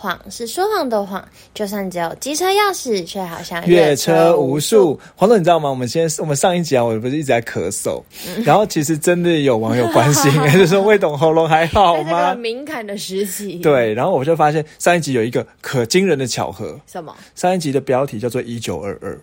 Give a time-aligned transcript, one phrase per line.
[0.00, 1.22] 谎是说谎的谎，
[1.52, 4.98] 就算只有机车钥匙，却好像越车无数。
[5.14, 5.68] 黄总，你知道吗？
[5.68, 8.02] 我们先，我们上一集啊，我不是一直在咳嗽，
[8.42, 12.34] 然后其实真的有网友关心， 就说魏董喉咙还好吗？
[12.34, 13.58] 敏感的时期。
[13.58, 16.80] 对，然后我就发现上一集有一个可惊人的巧合。
[16.86, 17.14] 什么？
[17.34, 19.20] 上一集的标题叫做一九二二。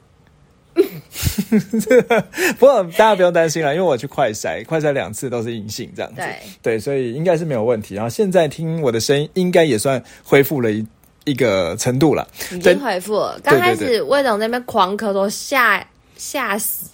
[2.59, 6.17] 不过大家不用担心了，因为我去快筛，快筛两次都是阴性，这样子。
[6.17, 7.95] 对对，所以应该是没有问题。
[7.95, 10.85] 然后现在听我的声音，应该也算恢复了一
[11.25, 12.27] 一个程度了。
[12.51, 13.39] 已经恢复了。
[13.43, 15.85] 刚开始魏总那边狂咳，都吓
[16.17, 16.89] 吓死，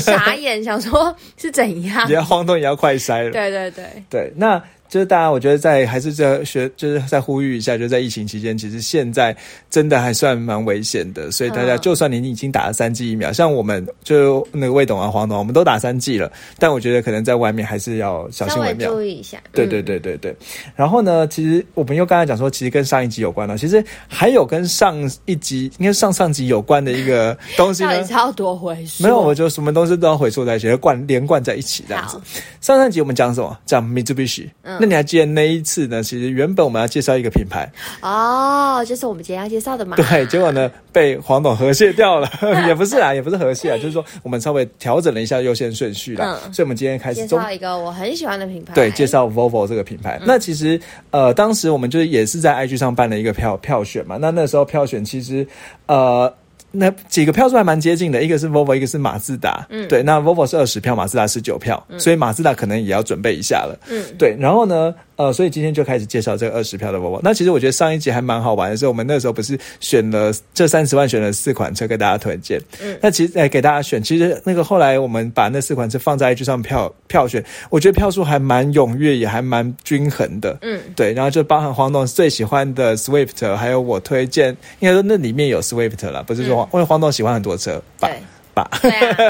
[0.00, 2.08] 傻眼，想说是怎样？
[2.08, 3.30] 也要晃动，也要快筛了。
[3.30, 4.62] 对对对对，那。
[4.88, 9.36] 就是大家，我觉得在还是在学，就是在呼吁一下，就在疫情期间，其实现在
[9.70, 11.30] 真的还算蛮危险的。
[11.30, 19.38] 所以大家，就算你已经打了三剂疫苗，像我们就那个魏董啊、黄董，我们都打三剂了，但我觉得可能在外面还是要小心为妙，注意一下。
[19.52, 20.34] 对对对对对。
[20.74, 23.58] 然后呢，其实我们又刚才讲说，其实跟上一集有关了。
[23.58, 28.02] 其实还有跟上一集，应该上上集有关的一个东西呢。
[28.10, 29.02] 要多回溯？
[29.02, 32.18] 没有，我就什么东西都要回溯在一起，贯连贯在一起这样子。
[32.60, 33.56] 上上集我们讲什么？
[33.66, 34.48] 讲 Mitsubishi。
[34.62, 34.77] 嗯。
[34.80, 36.02] 那你还记得那一次呢？
[36.02, 37.68] 其实原本我们要介绍一个品牌
[38.00, 39.96] 哦，就是我们今天要介绍的嘛。
[39.96, 42.30] 对，结果呢被黄董和谐掉了，
[42.66, 46.38] 也不是啊，也不是和谐啊，就是说我们稍微调整了一下优先顺序啦。
[46.52, 48.74] 所以，我们今天开始介绍一个我很喜欢的品牌。
[48.74, 50.20] 对，介绍 Volvo 这个品牌。
[50.24, 54.16] 那其实呃，当时我们就是也是在 IG 上办了一个票票选嘛。
[54.20, 55.46] 那那时候票选其实
[55.86, 56.32] 呃。
[56.70, 59.66] 那几个票数还蛮接近的，一个是 Volvo，一个是马自达。
[59.70, 63.78] 嗯，对，那 Volvo 是二十票，马自达十九票，所以马自达可能也要准备一下了。
[63.88, 64.94] 嗯，对，然后呢？
[65.18, 67.18] 呃，所以今天就开始介绍这个二十票的 Volvo。
[67.24, 72.62] 那其实我觉得上一集还蛮好玩的，是我们那时候不是选了这三十万选了四款车给大家推荐。
[72.80, 80.56] 嗯，那其实哎给大家选，其实那个后来我们把那四款车放在 IG 上票票选，我觉得票数还蛮踊跃，也还蛮均衡的。
[80.62, 88.08] 嗯，对，然后就包含黄董最喜欢的 Swift，还有我推荐，应该说那里面有 Swift 了，不是说因为黄董喜欢很多车吧？
[88.54, 88.70] 吧，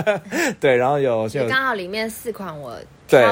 [0.61, 2.77] 对，然后有就刚好里面四款我。
[3.09, 3.23] 对，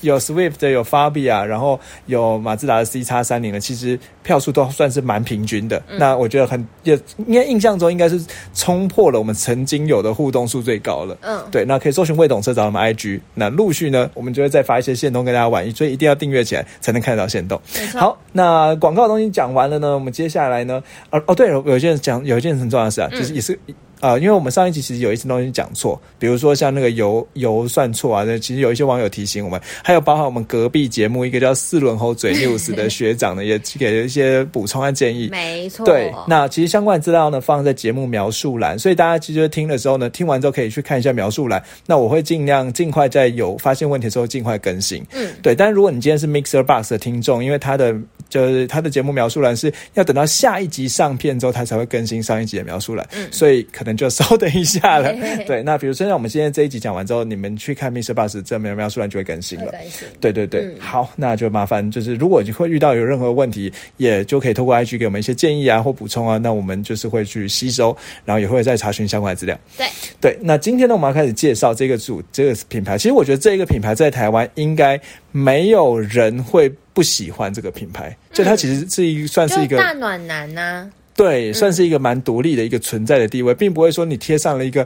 [0.00, 5.82] 有 Swift，有 Fabia，然后有马自达的 C 叉三零的，其实票数都算是蛮平均的。
[5.98, 8.18] 那我觉得很，也应该印象中应该是
[8.54, 11.14] 冲破了我们曾经有的互动数最高了。
[11.20, 17.60] 嗯，对，那可以搜寻魏董车找我们 IG，那陆续呢，我们就会再发一些线动跟大家玩，所以一定要订阅起来才能看得到线动。
[17.94, 23.58] 好，那广告的东西讲完了呢，我们接下来呢，哦哦，对了，有一件讲有一件很重要的事啊，就是也是。
[24.04, 35.28] 啊，因为我们上一集其实有一些东西讲错，比如说像那个油油算错啊，那其实有一些网友提醒我们，还有包含我们隔壁节目一个叫四轮后嘴 news 的学长呢， 也给了一些补充和建议。
[35.30, 41.62] 没错，对，那其实相关资料呢放在节目描述栏，所以大家其实听的时候呢，听完之后可以去看一下描述栏。
[41.86, 45.02] 那我会尽量尽快在有发现问题的时候尽快更新。
[45.12, 45.54] 嗯，对。
[45.54, 47.96] 但如果你今天是 Mixer Box 的听众，因为它的
[48.28, 53.94] 就是他的节目描述栏是要等到下一集上片之后，他才会更新上一集的描述栏，嗯，所以可能。
[53.94, 55.14] 就稍等一下了，
[55.46, 55.62] 对。
[55.62, 58.12] 那比如说，像我们今天这一集讲完之后，你们去看《Mr.
[58.12, 59.72] Bus》这描描述栏就会更新了。
[60.20, 69.56] 对对对，好，那就麻烦就是，如果你会遇到有任何问题，也就可以透过 IG 给我们一些建议啊或补充啊，那我们就是会去吸收，然后也会再查询相关的资料。
[69.76, 69.86] 对
[70.20, 72.98] 对，那今天呢，我们要开始介绍这个组这个品牌。
[72.98, 80.88] 其实我觉得这个品牌在台湾应该没有人会不喜欢这个品牌，就它其实是一算是一个大暖男呐。
[81.16, 84.84] 对，算是一个蛮独立的一个存在的地位，并不会说你贴上了一个，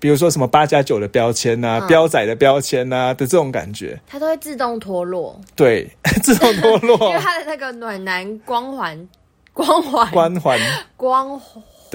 [0.00, 5.40] 比如说什么八加九的标签呐、标仔的标签呐的这种感觉，它都会自动脱落。
[5.54, 5.88] 对，
[6.22, 9.08] 自动脱落， 因为它的那个暖男光环、
[9.52, 10.58] 光环、光环、
[10.96, 11.40] 光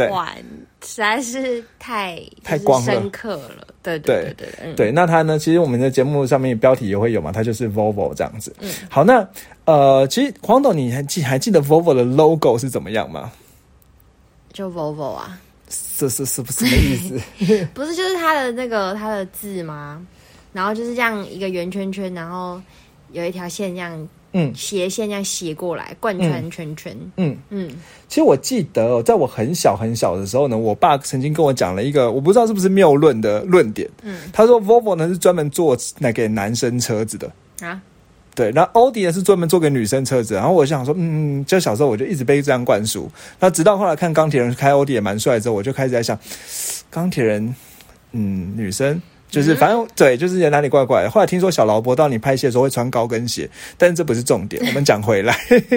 [0.10, 0.36] 环
[0.84, 3.68] 实在是太太光深刻了。
[3.82, 4.92] 对对对对对。
[4.92, 5.38] 那它呢？
[5.38, 8.56] 其实我们的节目上面标题也会有嘛，它就是 Volvo 这样子。
[8.60, 9.28] 嗯，好，那
[9.66, 13.32] 呃，其实黄董，你还记还记得 Volvo 的 logo 是怎么样吗？
[14.52, 15.40] 就 Volvo 啊，
[15.98, 17.68] 这是是不是什么意思？
[17.74, 20.06] 不是，就是它的那个它的字吗？
[20.54, 22.62] 然后就是这样一个圆圈圈，然后
[23.12, 26.96] 有一条线这样，嗯，斜线这样斜过来，贯穿圈圈。
[27.18, 27.70] 嗯嗯。
[28.08, 33.90] 其实我记得，在我很小很小的时候呢，我爸曾经跟我讲了一个，我不知道是不是谬论的论点。
[34.02, 37.32] 嗯，他说 Volvo 呢是专门做那给男生车子的
[37.62, 37.82] 啊。
[38.36, 43.08] 对，那奥迪呢是专门做给女生车子，然后我想说，嗯，就小时候我就一直被这样灌输，
[43.40, 46.18] 那直到后来看钢铁人开奥迪也蛮帅之后，我就开始在想，
[46.90, 47.56] 钢铁人，
[48.14, 49.00] 嗯，女生
[49.34, 51.10] 就是反正对，就是哪里怪怪的。
[51.10, 53.50] 后来听说小劳勃到你拍戏的时候会穿高跟鞋，
[53.80, 54.64] 但是这不是重点。
[54.68, 55.36] 我们讲回来，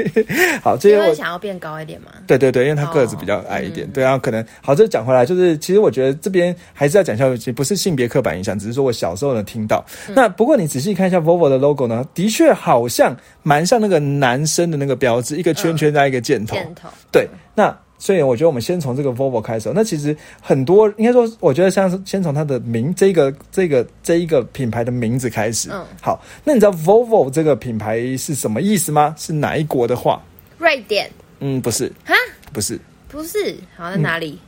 [0.62, 2.08] 好，这些我想要变高一点嘛？
[2.26, 3.88] 对对对，因为他个子比较矮一点。
[3.92, 9.82] 对啊，可能好，这讲回来，就是其实我觉得这边还是要讲一下，其实不是性别刻板印象，只是说我小时候能听到。
[10.08, 16.54] 那不过你仔细看一下 Volvo 的 logo 呢，的确好像蛮像那个男生的那个标志，一个圈圈加一个箭头。
[16.54, 16.88] 箭头。
[17.10, 17.74] 对，那。
[17.98, 19.70] 所以我觉得我们先从这个 Volvo 开始。
[19.74, 25.70] 那其实很多应该说，我觉得像是先从它的名，这个这个这一个品牌的名字开始。
[25.72, 29.14] 嗯，好，那你知道 Volvo 这个品牌是什么意思吗？
[29.18, 30.20] 是哪一国的话？
[30.58, 31.10] 瑞典？
[31.40, 31.92] 嗯，不是。
[32.04, 32.14] 哈？
[32.52, 32.80] 不是？
[33.08, 33.56] 不是？
[33.76, 34.38] 好，在哪里？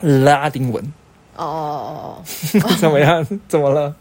[0.00, 0.92] 拉丁文。
[1.36, 2.22] 哦。
[2.80, 3.26] 怎么样？
[3.48, 3.94] 怎么了？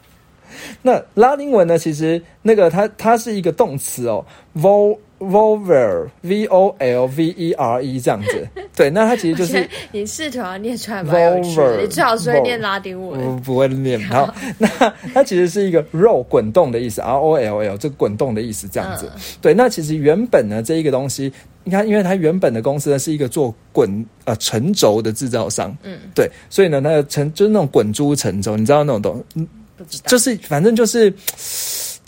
[0.81, 1.77] 那拉丁文呢？
[1.77, 4.97] 其实那个它它是一个动词哦，Vol。
[5.19, 8.47] Volver，V O L V E R E 这样子，
[8.77, 13.99] 对，那它其实就是你试图要念出来蛮有趣的，你最好是会念拉丁文，不会念。
[14.01, 14.67] 好， 那
[15.15, 19.11] 它其实是一个肉滚动的意思，R O L L 这滚动的意思这样子。
[19.41, 21.33] 对，那其实原本呢这一个东西，
[21.63, 31.13] 你看，因为它原本的公司呢是一个做滚呃沉轴的制造商，嗯，对，所以呢它的沉就是那种滚珠沉轴，你知道那种东，嗯，不知道，就是反正就是。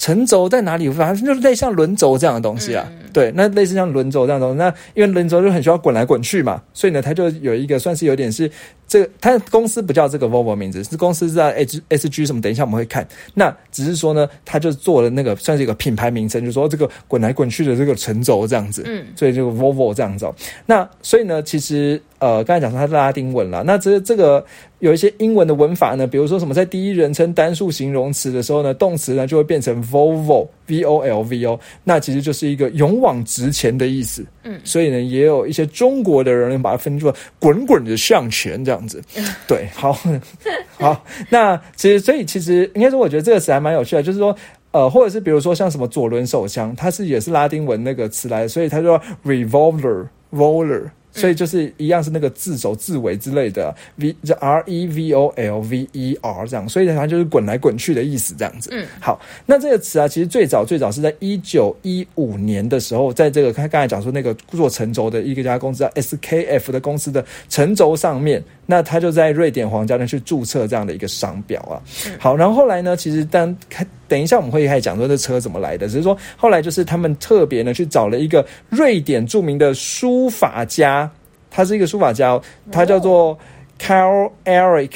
[0.01, 0.89] 沉轴在哪里？
[0.89, 2.89] 反正就是类像轮轴这样的东西啊。
[3.11, 8.49] 对，那类似像轮轴这样的东西，那因为轮轴就很需要滚来滚去嘛，所以呢，它就有一个算是有点是
[8.87, 12.39] 这个，它公司不叫这个 Volvo 名字，是公司叫 H S G 什么？
[12.39, 13.05] 等一下我们会看。
[13.33, 18.83] 那只是说呢，它就做了那个算是一个品牌名称，就说这个滚来滚去的这个沉轴这样子。
[18.85, 20.25] 嗯，所以这个 Volvo 这样子。
[20.65, 24.45] 那所以呢，其实呃，刚才讲说它是拉丁文了，那这这个。
[24.79, 34.25] 有一些英文的文法呢，比如说什么在第一人称单数形容词的时候呢，动词呢就会变成 Volvo，V O L V O，那其实就是一个勇往直前的意思。
[34.43, 39.01] 嗯，所以呢，也有一些中国的人把它分作滚滚的向前这样子。
[39.45, 39.91] 对，好，
[40.79, 44.33] 好，那其实所以其实应该说，我觉得这个词还蛮有趣的，就是说，
[44.71, 50.89] 呃，或者是比如说像什么左轮手枪，它是也是拉丁文那个词来，所以它叫 revolver，roller。
[51.11, 58.69] 所以就是一样是那个字首字尾之类的，v 这 r e v o l v e r 这样，所以它就是滚来滚去的意思这样子。
[58.71, 71.81] 嗯，好，那这个词啊，其实最早最早是在一九一五年的时候，在这个他刚才讲说那个做沉轴的一个家公司叫 S K F 的公司的沉轴上面，那他就在瑞典皇家呢去注册这样的一个商标啊。
[72.19, 81.09] 好，然后后来呢，其实当开等一下我们会开始讲说这车怎么来的，只是说后来就是他们特别呢去找了一个瑞典著名的书法家。
[81.51, 82.39] 他是一个书法家，
[82.71, 83.37] 他叫做
[83.79, 84.91] Carl Eric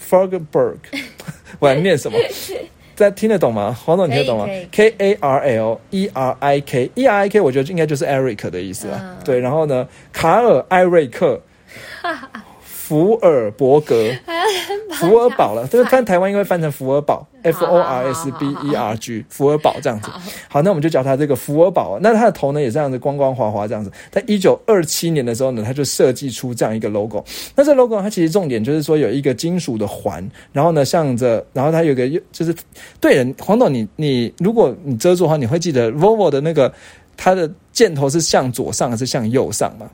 [0.00, 0.76] Fergberg。
[1.58, 2.18] 我来念什么？
[2.94, 3.76] 在听得懂吗？
[3.84, 9.18] 黄总听得懂吗？K A R L E R I K E R I K，我觉得应该就是 Eric 的意思了。
[9.24, 11.40] 对，然后呢，卡尔艾瑞克。
[12.86, 14.10] 福尔伯格，
[15.00, 20.10] 福尔堡了，这个翻台湾应该翻成福尔堡，F O R S B E R G，福尔堡这样子。
[20.50, 21.98] 好，那我们就叫他这个福尔堡。
[21.98, 23.90] 那他的头呢也这样子光光滑滑这样子。
[24.10, 27.24] 在一九二七年的时候呢，他就设计出这样一个 logo。
[27.56, 30.22] 那这 logo 它其实重点就是说有一个金属的环，
[30.52, 32.54] 然后呢向着，然后它有个就是
[33.00, 36.70] 对人黄董，你你如果你遮住的话，你会记得 Volvo 的那个
[37.16, 39.88] 它的箭头是向左上还是向右上吗？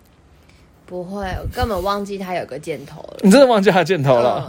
[0.90, 3.18] 不会，我根本忘记它有个箭头了。
[3.22, 4.40] 你真的忘记它箭头了？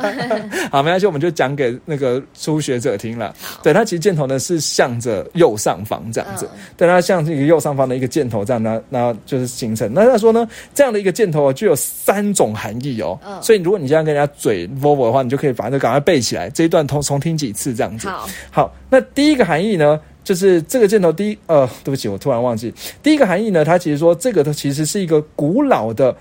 [0.70, 3.34] 好，没关系，我们就讲给那个初学者听了。
[3.62, 6.46] 对，它其实箭头呢是向着右上方这样子，
[6.76, 9.90] 对，它像是一个右上方的一个箭头这样，那那就是形成。
[9.94, 13.18] 那他说呢，这样的一个箭头具有三种含义哦。
[13.40, 16.50] 所以如果你这样跟人家嘴 Volvo 的话，你就可以把这赶快背起来。
[16.50, 18.08] 这一段重重听几次这样子。
[18.08, 19.98] 好，好，那第一个含义呢？
[20.28, 22.70] 就是这个箭头，第一呃，对不起，我突然忘记
[23.02, 23.64] 第一个含义呢。
[23.64, 26.14] 它其实说这个它其实是一个古老的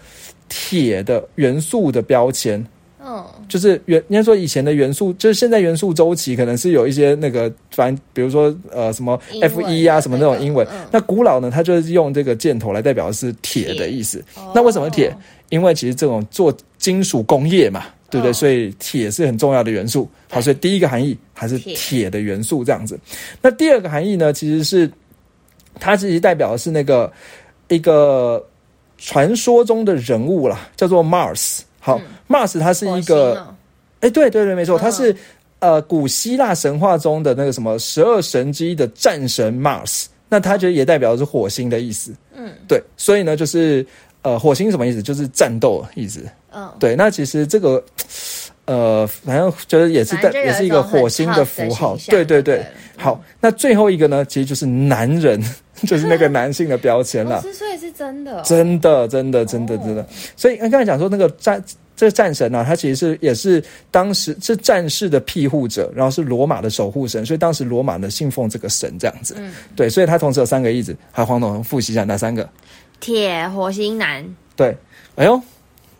[0.47, 2.65] 铁的元素的标签。
[3.05, 10.65] 嗯，就是元应该说以前的元素，就是现在元素周期可能是有一些那个，反正比如说呃什么 F 一啊什么那种英文。
[10.89, 14.23] 那古老呢，它就是用这个箭头来代表的是铁的意思。
[14.55, 15.13] 那为什么铁？
[15.49, 17.83] 因为其实这种做金属工业嘛。
[18.09, 18.33] 对不对？
[18.33, 20.09] 所以铁是很重要的元素。
[20.29, 22.99] 好，所以第一个含义还是铁的元素这样子。
[23.41, 24.31] 那第二个含义呢？
[24.33, 24.89] 其实是
[25.79, 27.11] 它其实代表的是那个
[27.67, 28.45] 一个
[28.97, 31.59] 传说中的人物啦，叫做 Mars。
[31.79, 33.47] 好，Mars 它是一个，
[34.01, 35.15] 哎，对对对，没错，它是
[35.59, 40.05] 呃古希腊神话中的那个什么十二神之一的战神 Mars。
[40.29, 42.13] 那它就也代表的是火星的意思。
[42.35, 43.85] 嗯，对，所以呢，就是
[44.21, 45.01] 呃火星什么意思？
[45.01, 46.21] 就是战斗意思。
[46.53, 47.83] 嗯，对，那其实这个，
[48.65, 52.65] 呃，反正就是也是在也是一个火星的符号，对对对。
[52.97, 55.39] 好，那最后一个呢，其实就是男人，
[55.85, 57.41] 就是那个男性的标签了。
[57.41, 60.07] 所以是真的，真的，真的，真的，真的。
[60.35, 61.63] 所以刚才讲说那个战
[61.95, 69.35] 这个战神呢，他其实是也是当时是战士的庇护者，然后是罗马的守护神，所以当时罗马呢信奉这个神这样子。
[69.37, 70.95] 嗯，对，所以他同时有三个意思。
[71.11, 72.47] 还有黄总复习一下哪三个？
[72.99, 74.25] 铁、火星、男。
[74.55, 74.75] 对，
[75.15, 75.41] 哎呦。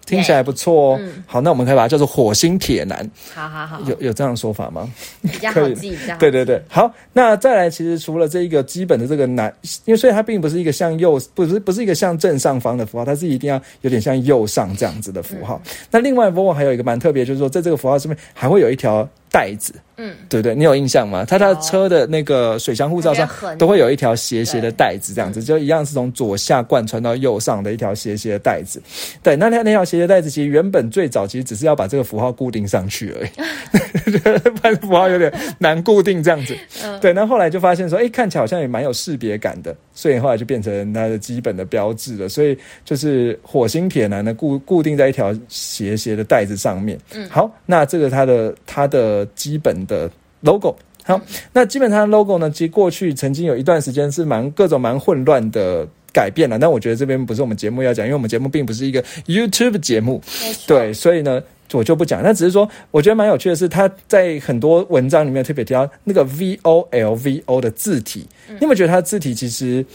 [0.08, 1.02] 听起来不错哦。
[1.26, 3.12] 好，那我们可以把它叫做火星铁男。
[3.36, 4.90] 好好好，有有这样说法吗？
[5.22, 6.64] 比较好记，比对对对。
[6.70, 15.62] 好，那再来，其实除了这一个基本的这个男，因为所以它并不是一个向右，不是不是一个向正上方的符号，它是一定要有点像右上这样子的符号。
[15.92, 19.06] 那另外，Volvo 还有一个蛮特别，就是说在这个符号上面还会有一条。
[19.38, 20.56] 袋子，嗯，对不对？
[20.56, 21.24] 你有印象吗？
[21.24, 23.30] 他他车的那个水箱护罩上
[23.60, 28.82] 都会有一条斜斜的带子，这样子就一样是从左下贯穿到右上的一条斜斜的带子。
[29.22, 34.18] 对，那那那条斜斜带子其实原本最早其实只是要把这个符号固定上去而已，
[34.60, 36.58] 把符号有点难固定这样子。
[37.00, 42.30] 对，那后来就发现说，哎，看起来好像也蛮有识别感的，所以后来就变成它的基本的标志了。
[42.30, 46.96] 所以就是火星铁男呢固固定在一条斜斜的带子上面。
[47.16, 49.26] 嗯，好，那这个它的它的。
[49.48, 50.12] 基本的
[50.42, 50.76] logo
[51.06, 51.22] 好，
[51.54, 56.60] 那基本上 logo 呢，其实过去曾经有一段时间是蛮各种蛮混乱的改变了。
[56.60, 60.22] 但我觉得这边不是我们节目要讲，因为我们节目并不是一个 YouTube 节目，
[60.68, 61.42] 对，所以呢
[61.74, 62.22] 我就不讲。
[62.24, 69.86] 那只是说，我觉得蛮有趣的是，他在很多文章里面特别提到那个 V O L V O 的字体，你有没有觉得它字体其实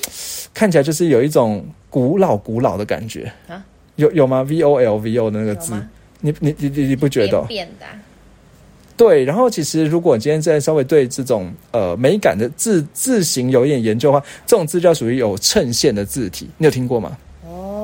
[0.53, 3.65] 看起来就是有一种古老古老的感觉啊？
[3.97, 5.73] 有有吗？V O L V O 的那个字，
[6.21, 7.41] 你你你你你不觉得？
[7.43, 7.87] 变的。
[8.95, 17.17] 对，然后其实如果今天再稍微对这种呃美感的字字形有一点研究的话，这种字叫属于有衬线的字体，你有听过吗？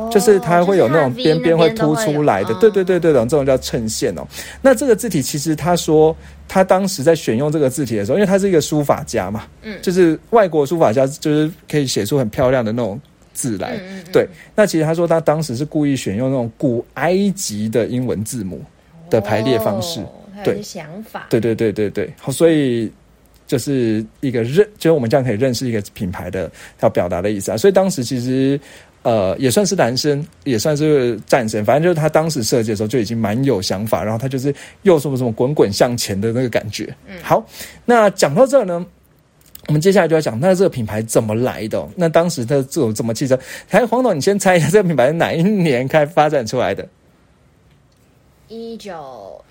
[0.08, 4.26] 哦，就是它会有那种边边会凸出来的，对对对对的，这种叫衬线哦。
[4.62, 6.16] 那这个字体其实他说
[6.48, 13.00] 他当时在选用这个字体的时候，因为他是一个书法家嘛，嗯，就是外国书法家，就是可以写出很漂亮的那种
[13.32, 13.78] 字来。
[14.12, 18.60] 对，那其实他说他当时是故意选用那种古埃及的英文字母
[19.10, 20.00] 的排列方式。
[20.44, 22.88] 对想法，对对对对对，好，所以
[23.44, 26.48] 就是一个认，就是我们这样可以认识一个品牌的
[26.78, 27.56] 要表达的意思啊。
[27.56, 28.58] 所以当时其实
[29.08, 36.94] 呃也算是男生，也算是战神，反正就是他当时设计的时候就已经蛮有想法，然后他就是又什么什么滚滚向前的那个感觉。
[37.06, 37.42] 嗯，好，
[37.84, 38.84] 那讲到这呢，
[39.68, 41.88] 我们接下来就要讲那这个品牌怎么来的？
[41.96, 43.38] 那当时的这种怎么汽车？
[43.70, 46.86] 哎黄总，你先猜一下这个品牌是哪一年开发展出来的？
[48.48, 49.42] 一九。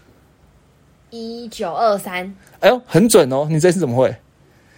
[1.09, 3.47] 一九二三，哎呦，很准哦！
[3.49, 4.13] 你这次怎么会？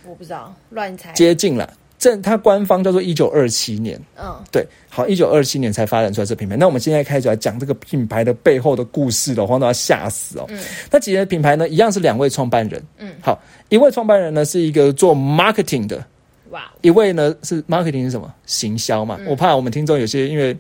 [0.05, 1.11] 我不知道，乱猜。
[1.13, 1.67] 接近了，
[1.99, 3.99] 这它官方叫做一九二七年。
[4.17, 6.55] 嗯，对，好，一九二七年才发展出来这品牌。
[6.55, 10.45] 那我们现在开始来讲这个品牌的背后的故事了，黄都要吓死哦。
[10.47, 10.57] 嗯，
[10.89, 12.81] 那几个品牌呢，一样是两位创办人。
[12.99, 13.37] 嗯，好，
[13.67, 16.01] 一位创办人呢是一个做 marketing 的。
[16.51, 18.33] 哇，一位呢是 marketing 是什么？
[18.45, 19.19] 行销嘛。
[19.27, 20.57] 我怕我们听众有些因为，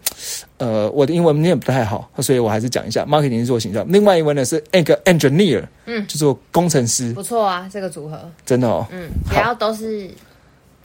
[0.57, 3.81] 呃，我的英文念不太好，所以我还是讲一下 marketing 是做行销。
[3.85, 7.13] 另外一位呢是那个 engineer，嗯，就做工程师。
[7.13, 8.85] 不错啊，这个组合真的哦。
[8.91, 10.11] 嗯，不要都是。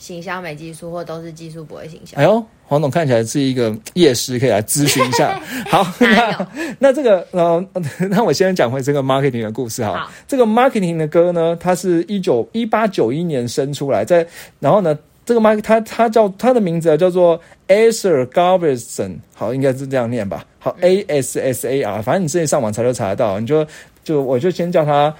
[0.04, 2.18] 行销没技术，或都是技术不会行销。
[2.18, 5.40] 哎呦，黄总看起来是一个夜师，可以来咨询一下。
[5.70, 7.66] 好，那 那这个呃，
[8.10, 10.10] 那我先讲回这个 marketing 的故事哈。
[10.28, 14.26] 这个 marketing 的歌呢，它是一九一八九一年生出来，在
[14.60, 14.94] 然后呢，
[15.24, 20.44] 这个 mark 他他叫他的名字叫做 Asher Garberson，好，应该是这样念吧。
[20.58, 23.40] 好，A S S A R，反正你自己上网查都查得到。
[23.40, 23.66] 你就
[24.04, 25.14] 就我就先叫他。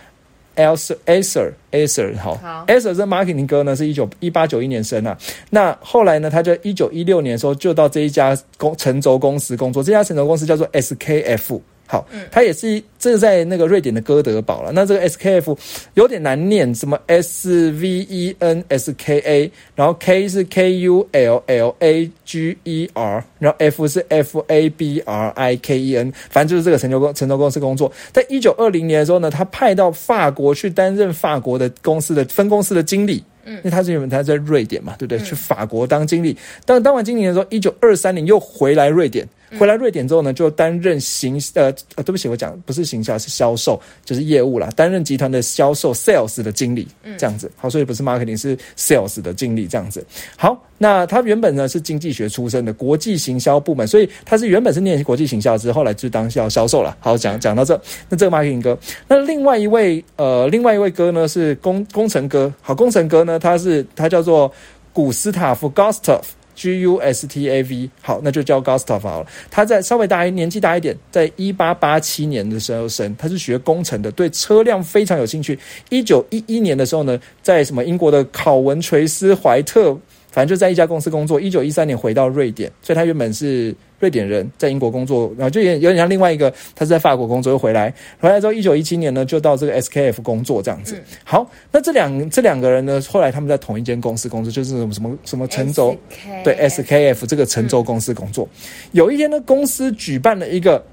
[0.56, 5.16] Acer Acer 好，Acer 这 marketing 哥呢是一九一八九一年生啊，
[5.50, 11.60] 那后来呢，他就一九一六年的时候就到这一家公成轴公司工作，这家成轴公司叫做 SKF。
[11.86, 14.72] 好，它也是这个在那个瑞典的哥德堡了。
[14.72, 15.56] 那这个 SKF
[15.94, 22.10] 有点难念，什么 S V E N S K A，然后 K 是 K U L L A
[22.24, 27.92] G E R，然后 F 是 F A B R I K E N，反正就是这个成就公成就公司工作。
[28.12, 33.22] 在一九二零年的时候呢，他派到法国去担任法国的公司的分公司的经理。
[33.44, 35.18] 嗯，因为他是因为他在瑞典嘛，对不对？
[35.18, 39.28] 去法国当经理，当当完经理的时候，一九二三年又回来瑞典。
[39.58, 44.68] 回来瑞典之后呢，就担任行呃呃，对不起，我讲不是行销，是销售，就是业务啦。
[44.76, 46.86] 担任集团的销售 sales 的经理，
[47.18, 47.50] 这样子。
[47.56, 50.04] 好，所以不是 marketing，是 sales 的经理这样子。
[50.36, 56.96] 好，那他原本呢是经济学出身的，国际行销部门，所以他是原本是念国际行销，之后来就当销销售了。
[57.00, 62.52] 好，讲讲到这，那这个 marketing 哥，那另外一位呃，另外一位哥呢是工工程哥。
[62.60, 64.52] 好，工程哥呢，他是他叫做
[64.92, 66.20] 古斯塔夫 Gustav。
[66.54, 69.26] G U S T A V，好，那就叫 Gustav 好了。
[69.50, 75.58] 他在稍微大一年纪大一点，在一八八七年的时候生，他是学工程的，对车辆非常有兴趣。
[75.90, 79.96] 一九一一年的时候呢，在什么英国的考文垂斯怀特
[80.34, 81.40] 反正就在一家公司工作。
[81.40, 91.00] 一九一三年回到瑞典，所以他原本是瑞典人，在英国工作，然后就有有点像另外一个，他是在法国工作又回来，回来之后一九一七年呢就到这个 SKF 工作这样子。
[91.22, 95.96] 好，那这两这两个人呢，后来他们在同一间公司工作，就是什么什么什么陈轴，
[96.42, 98.48] 对 SKF 这个陈轴公司工作。
[98.90, 100.84] 有一天呢，公司举办了一个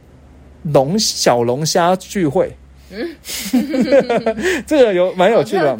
[0.61, 2.51] 龙小龙虾聚会。
[2.93, 3.07] 嗯，
[4.67, 5.77] 这个有蛮有趣的，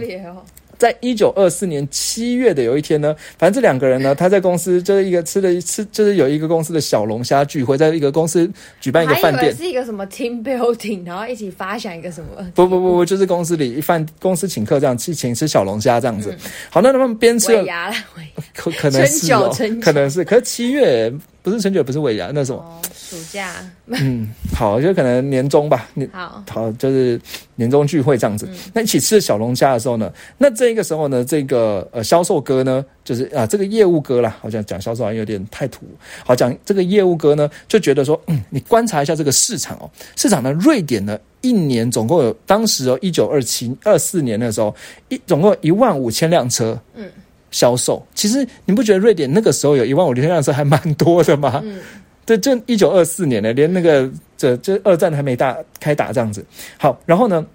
[0.82, 12.52] 在一九二四年七月的有一天呢，反正这两个人呢，他在公司就是一个吃了吃，就是有一个公司的小龙虾聚会，在一个公司举办一个饭店，是一个什么 team building，然后一起发想一个什么？
[12.56, 16.36] 不不不不，就是公司里一饭公司请客这样去请吃小龙虾这样子。
[16.72, 17.50] 好，那他们边吃，
[18.56, 21.14] 可可能是哦，可能是，可是七月。
[21.44, 22.82] 不是春节，不是尾牙，那什么？
[22.94, 23.56] 暑假。
[23.88, 25.90] 嗯，好，就可能年终吧。
[26.12, 27.20] 好，好，就是
[27.56, 28.48] 年终聚会这样子。
[28.74, 35.86] 那一起吃小龙虾的时候呢，那这个时候呢，这个呃销售哥呢，就是啊这个业务哥啦，好像讲销售好像有点太土。
[36.24, 44.74] 好，讲这个业务哥呢，就觉得说，嗯，你观察一下这个市场哦，市场呢，瑞典呢，一年总共有当时哦，一九二七二四年的时候，
[45.10, 46.80] 一总共一万五千辆车。
[46.96, 47.10] 嗯。
[47.52, 51.62] 销售其实你不觉得瑞典那个时候有一万五千辆车还蛮多的吗？
[51.64, 51.80] 嗯，
[52.26, 56.44] 对，就一九二四年呢，连那个这这二战还没打开打这样子。
[56.78, 57.46] 好，然后呢？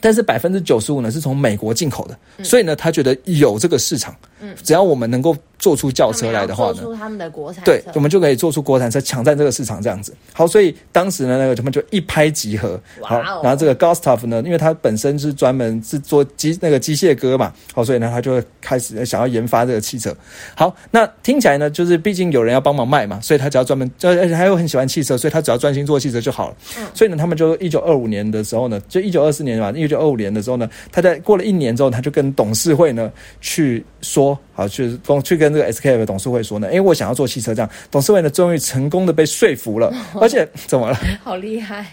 [0.00, 4.14] 但是百分之九十五呢是从美国进口的，所以呢，他觉得有这个市场。
[4.38, 10.14] 嗯，只要我们能够做出轿车来的话呢，做出他们的国产，对，我们就可以做出国产车，抢占这个市场这样子。
[10.34, 12.78] 好，所以当时呢，那个他们就一拍即合。
[13.00, 20.14] 好，然后这个 Gustav 呢，因为他本身是专门是做机那个机械哥嘛，好，所以呢，他就开始想要研发这个汽车。
[20.54, 26.56] 好，那听起来呢，就是毕竟有人要帮忙卖嘛，所以他只要专门，而且他又很喜欢汽车，所以他只要专心做汽车就好了。
[26.78, 34.38] 嗯，所以呢，他们就一九二五年的时候呢，就一九二四年嘛，一九二五年的时候呢，他在过了一年之后，他就跟董事会呢去说。
[34.52, 40.96] 好，去跟去跟这个 SKF 的董事会说呢，因为我想要做汽车，这样董事会呢终于成功的被说服了，而且怎么了？
[41.24, 41.84] 好厉害！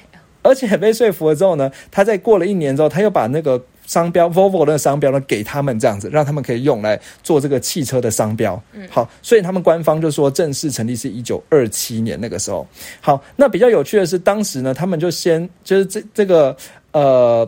[0.43, 8.61] 而且被说服了之后呢，他在过了一年之后，他又把那个商标 Volvo 的商标呢给他们，这样子让他们可以用来做这个汽车的商标。
[8.73, 12.67] 嗯，好，所以他们官方就说正式成立是一九二七年那个时候。
[13.00, 16.55] 好，那比较有趣的是，当时呢，他们就先就是这这个
[16.91, 17.47] 呃，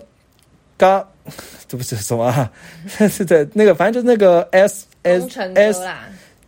[0.83, 1.07] 刚
[1.69, 2.49] 这不是什么，
[3.09, 4.85] 是对那个反正就是那个 S。
[5.03, 5.81] S S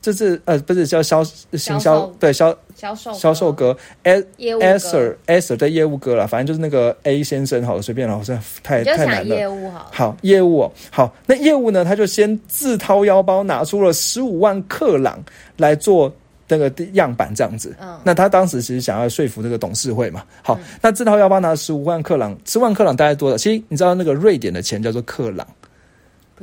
[0.02, 1.22] 就是呃，不是叫销
[1.54, 3.76] 行销对销销售销售哥。
[4.04, 4.26] S
[4.62, 9.36] S S 的业务哥了，反正就是那个 A 先生，好了，随便了，好像太太难了。
[9.36, 15.22] 业务好，好业务好，那业务呢，他就先自掏腰包拿出了十五万克朗
[15.58, 16.14] 来做
[16.48, 17.76] 那个样板，这样子。
[17.82, 20.24] 嗯，那他当时其实想要说服这个董事会嘛。
[20.44, 23.38] 好，那自掏腰包拿十五万克朗，十万克朗大概多少？
[23.38, 25.46] 其实你知道那个瑞典的钱叫做克朗。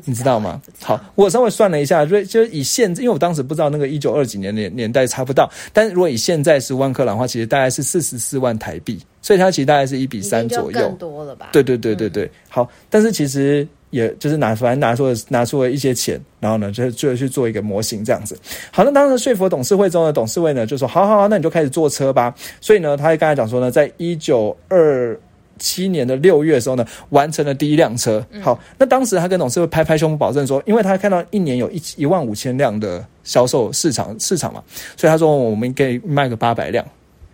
[0.07, 0.59] 你知道吗？
[0.81, 11.51] 好，我稍微算了一下，瑞就以现，因为我当时不知道那个一九二几年年年代差不到，但是如果以现在十万克朗的话，其实大概是四十四万台币，所以它其实大概是一比三左右，更多了吧？
[11.53, 18.37] 对对对对对，好，但是其实也就是拿反正拿出了拿出了一些钱，然后呢就就去做一个模型这样子。
[18.73, 22.35] 好，那当时说服董事会中的董事会呢就说，好好好，那你就开始坐车吧。
[22.61, 25.17] 所以呢，他刚才讲说呢，在一九二。
[25.59, 28.25] 七年的六月的时候呢，完成了第一辆车。
[28.41, 34.61] 好，那当时他跟董事会拍拍胸脯保证说，因为他看到一年有一一万五千辆的销售市场市场嘛，
[34.97, 36.85] 所以他说我们可以卖个八百辆。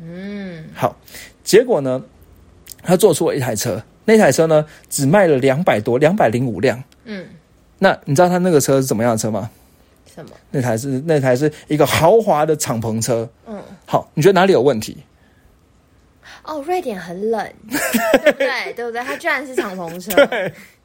[0.03, 0.95] 嗯，好，
[1.43, 2.03] 结果呢，
[2.83, 6.83] 他做出了一台车，那台车呢只卖了两百多，两百零五辆。
[7.05, 7.27] 嗯，
[7.81, 9.51] 那你知道他那个车是怎么样的车吗？
[10.15, 10.31] 什么？
[10.51, 13.29] 那台是那台是一个豪华的敞篷车。
[13.47, 14.97] 嗯，好，你觉得哪里有问题？
[16.43, 18.73] 哦，瑞典很冷， 对不对？
[18.73, 19.03] 对不对？
[19.03, 20.17] 它居然是敞篷车。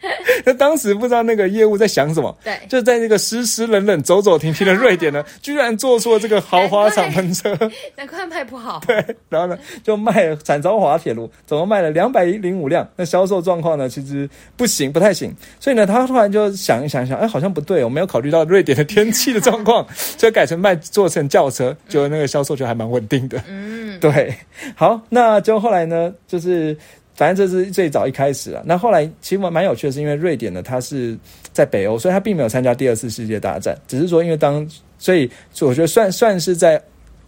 [0.44, 7.50] 那当时不知道那个业务在想什么，对，就在那个湿湿冷冷、走走停停的瑞典呢， 居然做出了这个豪华敞篷车，
[7.96, 8.80] 难怪卖不好。
[8.86, 12.88] 对，然后呢，就卖展昭华铁路，总共卖了两百零五辆。
[12.96, 15.34] 那销售状况呢，其实不行，不太行。
[15.58, 23.42] 所以呢，他突然就想一想，想，哎，好像不对，我没有考虑到瑞典的天气的状况，就改成卖做成轿车，就那个销售就还蛮稳定的。
[23.48, 24.34] 嗯，对。
[24.74, 26.76] 好，那就后来呢，就是。
[27.16, 31.16] 反正这是最早一开始啊，那后来其实蛮蛮有趣的，是因为瑞典呢，它是
[31.50, 36.80] 在北欧，所以它并没有参加第二次世界大战，只是说因为当，所以我觉得算算是在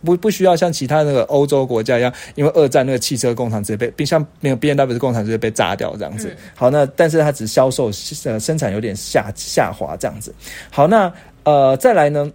[0.04, 6.36] 不不需要像其他那个欧洲国家一样，因为二战那个汽车工厂直接被，并像那个 B N W 的工厂直接被炸掉这样子。
[6.54, 7.90] 好，那但是它只销售
[8.24, 10.34] 呃生产有点下下滑这样子。
[10.70, 11.10] 好，那
[11.44, 12.30] 呃再来呢？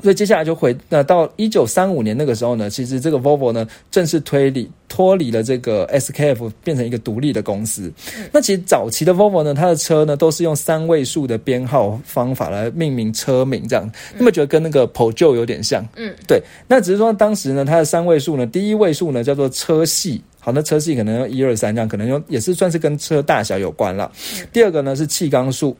[0.00, 7.92] 所以接下来就回那到一九三五年那个时候呢，其实这个 Volvo 呢正式推理脱离了这个 SKF，变成一个独立的公司。
[8.32, 15.86] 那其实早期的 Volvo 呢，它的车呢都是用三位数的编号方法来命名车名，这样，那么觉得跟那个 Peugeot 有点像？
[15.96, 16.42] 嗯，对。
[16.66, 24.10] 那只是说当时呢，它的三位数呢，第一位数呢叫做车系，好，那车系可能用一二三这样，可能用也是算是跟车大小有关了。
[24.52, 25.76] 第二个呢是气缸数。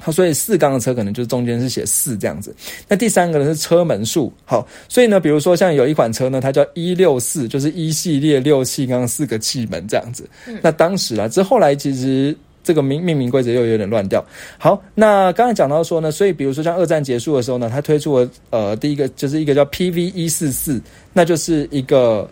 [0.00, 2.54] 好，所以四缸的车可能就是中间是写四这样子。
[2.88, 4.32] 那第三个呢是车门数。
[4.44, 10.28] 好，所以呢，比如说像有一款车呢，它叫一六四，就是一系列六气缸四个气门这样子。
[10.62, 14.24] 那当时啊，这后来其实这个命命名规则又有点乱掉。
[14.58, 20.80] 好，那刚才讲到说呢，所以比如说像二战结束的时候呢，它推出了呃第一个就是一个叫 PV 一四四，
[21.12, 22.28] 那就是一个。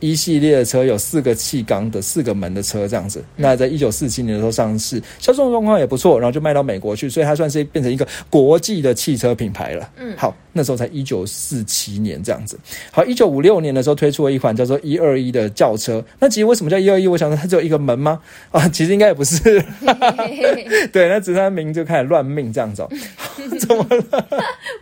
[0.00, 9.90] 一系列的车有四个气缸的四个门的车这样子，那在一九四七年的时候上市，销售状况也不错，然后就卖到美国去，所以它算是变成一个国际的汽车品牌了。
[9.96, 12.58] 嗯，好，那时候才一九四七年这样子。
[12.90, 16.04] 好，一九五六年的时候推出了一款叫做一二一的轿车。
[16.18, 17.06] 那其实为什么叫一二一？
[17.06, 18.20] 我想说它只有一个门吗？
[18.50, 19.38] 啊，其实应该也不是。
[20.92, 22.86] 对，那只是它名就开始乱命这样子。
[23.60, 24.26] 怎么了？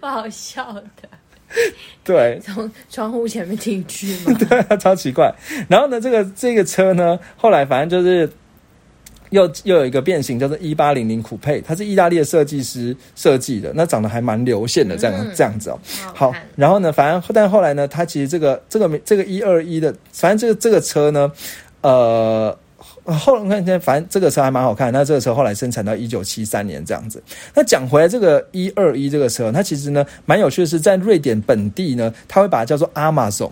[0.01, 0.83] 不好笑的。
[2.05, 4.33] 对，从窗户前面进去嘛。
[4.38, 5.35] 对，超奇怪。
[5.69, 8.31] 然后呢，这个这个车呢，后来反正就是
[9.31, 15.79] 又又有一个变形，叫做一八零零酷配，它是意大利的设计师设计的，那长得还蛮流线的，这样这样子哦。
[16.14, 21.33] 好，然后呢，反正但后来呢，它其实这个这个这个一二一的，反正这个这个车呢，
[21.81, 22.57] 呃。
[23.14, 24.92] 后来看现在，反正这个车还蛮好看。
[24.92, 27.23] 那这个车后来生产到一九七三年这样子。
[27.55, 33.51] 那讲回来，这个一二一这个车，它其实呢蛮有趣的是，在瑞典本地呢，它会把它叫做 Amazon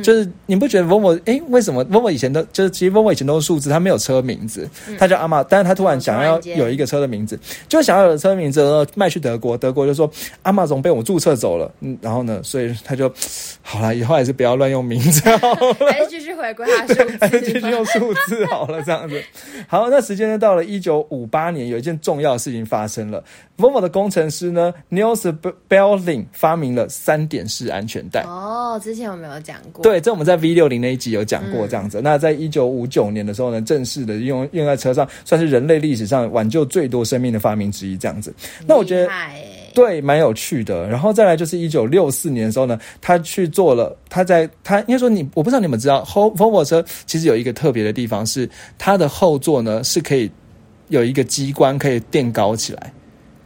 [0.00, 1.40] 就是你不觉得 Volvo 哎？
[1.48, 10.10] 为什么 Volvo 以前都就是其实 Volvo 以前都是数字，它没有车名字，它叫阿玛，但是它突然想要有一个车的名字，就想要有车名字，然后卖去德国，德国就说
[10.42, 13.12] 阿玛总被我注册走了，嗯，然后呢，所以他就
[13.60, 15.20] 好了，以后还是不要乱用名字，
[15.90, 19.20] 还是继续回归他数字，还是继续用数字好了，这样子。
[19.66, 23.22] 好，那时间呢到了一九五八年，有一件重要的事情发生了
[23.58, 28.22] ，Volvo 的工程师呢 Niels b e l l i n g 发明了三点式安全带。
[28.22, 29.81] 哦，之前我没有讲过。
[29.82, 32.00] 对，这我们在 V 六零那一集有讲过这样子。
[32.02, 37.96] 那在一九五九年的时候呢，正式的用用在车上，算是人类历史上挽救最多生命的发明之一。
[37.96, 38.32] 这样子，
[38.66, 39.08] 那我觉得
[39.74, 40.88] 对，蛮有趣的。
[40.88, 50.30] 然后再来就是一九六四年的时候呢，他去做了，他在他应该说你，我不知道你们知道，Volvo 车其实有一个特别的地方是，它的后座呢是可以
[50.88, 52.92] 有一个机关可以垫高起来。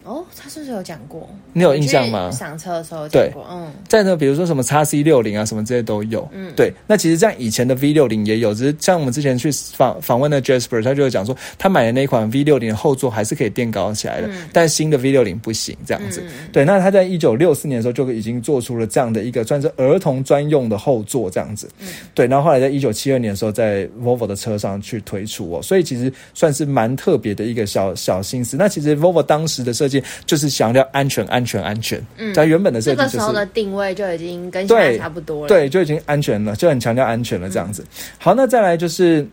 [0.06, 1.28] 哦，他是不是有讲过？
[1.52, 2.30] 你有印象吗？
[2.30, 6.72] 上车的时候讲过，嗯，在那比如说什么叉 C 六零啊，什么这些都有，嗯，对。
[6.86, 16.22] 那其实像以前的 V 六零也有，只是像我们之前去访访问的 Jasper，他就有讲说，他买的那款 V 六零后座还是可以垫高起来的，但新的 V 六零不行，这样子。
[16.52, 22.28] 对，那他在一九六四年的时候就已经做出了这样的一个算是儿童专用的后座这样子，嗯，对。
[22.28, 28.56] 然后后来在一九七二年的时候，在 Volvo 的车上去推出哦，所以其实算是蛮特别的一个小小心思。
[28.56, 29.95] 那其实 Volvo 当时的设计。
[30.24, 32.00] 就是强调安全，安全，安全。
[32.18, 35.48] 嗯，在原本的设计，这个时候的定位就已经跟现在差不多了。
[35.48, 37.50] 对，就已经安全了，就很强调安全了。
[37.50, 37.84] 这样子。
[38.18, 39.26] 好，那再来就是。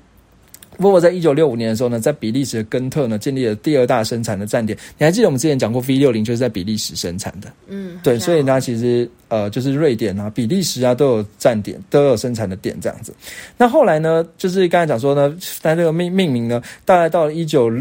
[0.79, 4.75] 沃尔沃在一九六五年的时候呢，在比利时的根特呢建立了第二大生产的站点。
[4.97, 7.47] 你还记得我们之前讲过 V 六零就是在比利时生产的？
[7.67, 13.13] 嗯，对，所以呢，其实呃，就是瑞典啊、比利时啊都有站点，都有生产的点这样子。
[13.55, 17.71] 那后来呢，就是刚才讲说呢，在这个命命名呢，大概到了一九。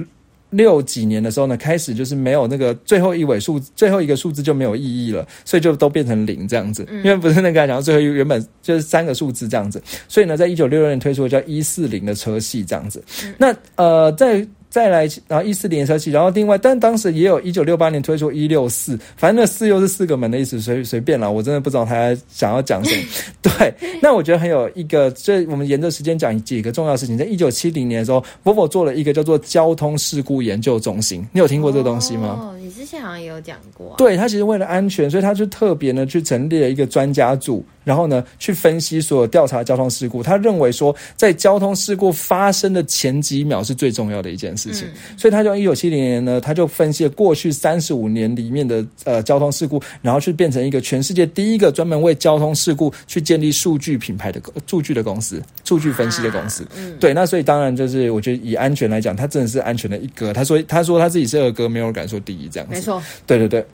[0.52, 6.86] 六几年的时候呢，开始就是没有那个最后一尾数，最后一个数字就没有意义了，所以就都变成零这样子。
[7.02, 13.02] 因为不是那个讲到最后一原本就是三个数字这样子，所以呢，在一九六六年推出的叫一四零的车系这样子。
[13.36, 23.02] 那呃，在再来，然后一四年车系，然后另外，但当时也有一九六八年推出一六四，反正那四又是四个门的意思，随随便了，我真的不知道他想要讲什么。
[23.42, 27.18] 对，那我觉得很有一个，这我们沿着时间讲几个重要事情。
[27.18, 32.38] 在一九七零年的时候，Volvo 做了一个叫做交通事故研究中心，你有听过这个东西吗？
[32.40, 33.94] 哦，你之前好像也有讲过。
[33.98, 37.62] 对他其实为了安全，所以他就特别呢去成立了一个专家组。
[37.84, 40.22] 然后呢，去分析所有调查交通事故。
[40.22, 44.86] 他认为说，在交通事故发生的前几秒是最重要的一件事情。
[45.16, 56.66] 所以，他就一九七零年呢，他就分析了过去三十五年里面的呃交通事故，然后去变成一个全世界第一个专门为交通事故去建立数据品牌的数据的公司，数据分析的公司。
[56.98, 60.32] 对，那所以当然就是我觉得以安全来讲，他真的是安全的一哥。
[60.32, 62.74] 他说他说他自己是二哥，没有人敢说第一这样子。
[62.74, 63.64] 没错，对对对。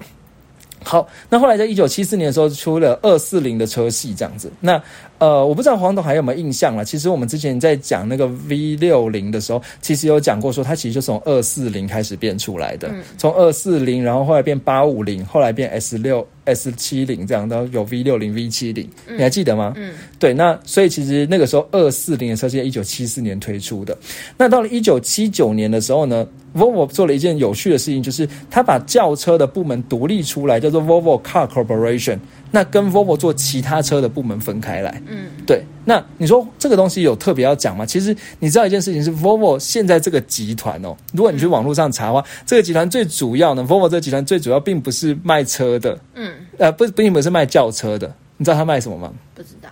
[0.85, 4.51] 好，那后来在一九七四年的时候出了二四零的车系这样子。
[4.61, 4.83] 那
[5.19, 6.85] 呃，我不知道黄董还有没有印象了。
[6.85, 12.91] 其实我们之前在讲那个 V 六零的时候，其实有讲过说，它其实就从二四零开始变出来的。
[13.17, 19.73] 从二四零，然后后来变八五零，后来变 S 六、S 七零这样，然后有 V 六零、V 七零，你还记得吗？
[19.77, 20.33] 嗯，对。
[20.33, 23.97] 那所以其实那个时候二四零的车是在一九七四年推出的。
[24.37, 32.19] 那到了一九七九年的时候呢？Volvo 做了一件有趣的事情，就是他把轿车的部门独立出来，叫做 Volvo Car Corporation。
[32.51, 35.03] 那跟 Volvo 做其他车的部门分开来。
[35.07, 35.63] 嗯，对。
[35.85, 37.87] 那你说这个东西有特别要讲吗？
[37.87, 45.99] 其实你知道一件事情是，Volvo 现在这个集团哦，如果你去网络上查的话，这个集团最主要呢，Volvo 这个集团最主要并不是卖车的。
[46.15, 48.13] 嗯，呃，不，并不是卖轿车的。
[48.37, 49.13] 你知道他卖什么吗？
[49.35, 49.69] 不知道。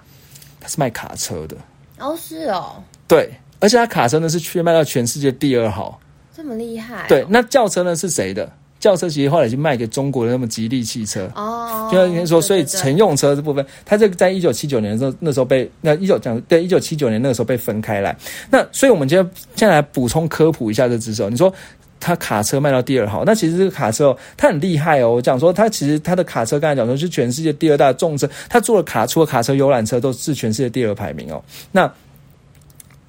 [0.61, 1.57] 他是卖卡车的。
[1.99, 2.83] 哦，是哦。
[3.07, 6.01] 对，而且他卡车呢是去卖到全世界第二好。
[6.35, 7.07] 这么厉害？
[7.09, 8.51] 对，那轿车呢是谁的？
[8.79, 11.89] 轿车其实后来就卖给中国的那么吉利汽车哦。
[11.93, 18.17] 就应该说，所以乘用车这部分，它这个在一九七九年的时候，那时候被那一九讲对一九七九年那个时候被分开来。
[18.51, 21.31] 那所以我们今天现在来补充科普一下这只手。
[21.31, 21.53] 你说
[21.99, 25.15] 它卡车卖到第二好，那其实这个卡车哦它很厉害哦。
[25.15, 31.43] 我讲说它其实它的卡车刚才讲说是全世界第二大重车，它做的卡除了卡车、游览车都是全世界第二排名哦。
[31.73, 31.91] 那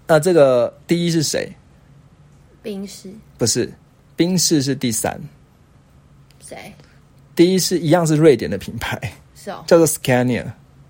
[0.08, 1.51] 那这个第一是谁？
[2.63, 3.71] 宾士不是，
[4.15, 5.19] 宾士是第三。
[6.47, 6.73] 谁？
[7.36, 8.99] 第一是一样是瑞典的品牌，
[9.36, 10.43] 是哦，叫做 Scania，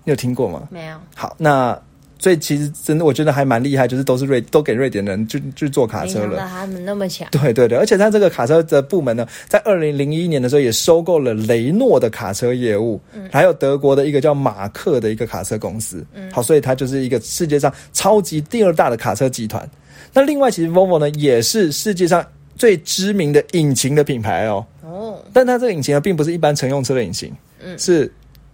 [0.04, 0.68] 你有听过吗？
[0.70, 0.96] 没有。
[1.14, 1.78] 好，那
[2.18, 6.38] 所以其实真的我觉得还蛮厉害，就是都是瑞都给瑞典人就就做卡车了。
[6.48, 7.28] 他们那么强？
[7.30, 19.68] 对对对，而且他这个卡车的部门呢，在二零零一年的时候也收购了雷诺的卡车业务，嗯，还有德国的一个叫马克的一个卡车公司，嗯，好，所以它就是一个世界上超级第二大的卡车集团。
[20.12, 22.24] 那另外，其实 Volvo 呢也是世界上
[22.56, 24.64] 最知名的引擎的品牌哦。
[24.88, 27.30] 哦，但它这个引擎呢，并不是一般乘用车的引擎，
[27.62, 28.10] 嗯，是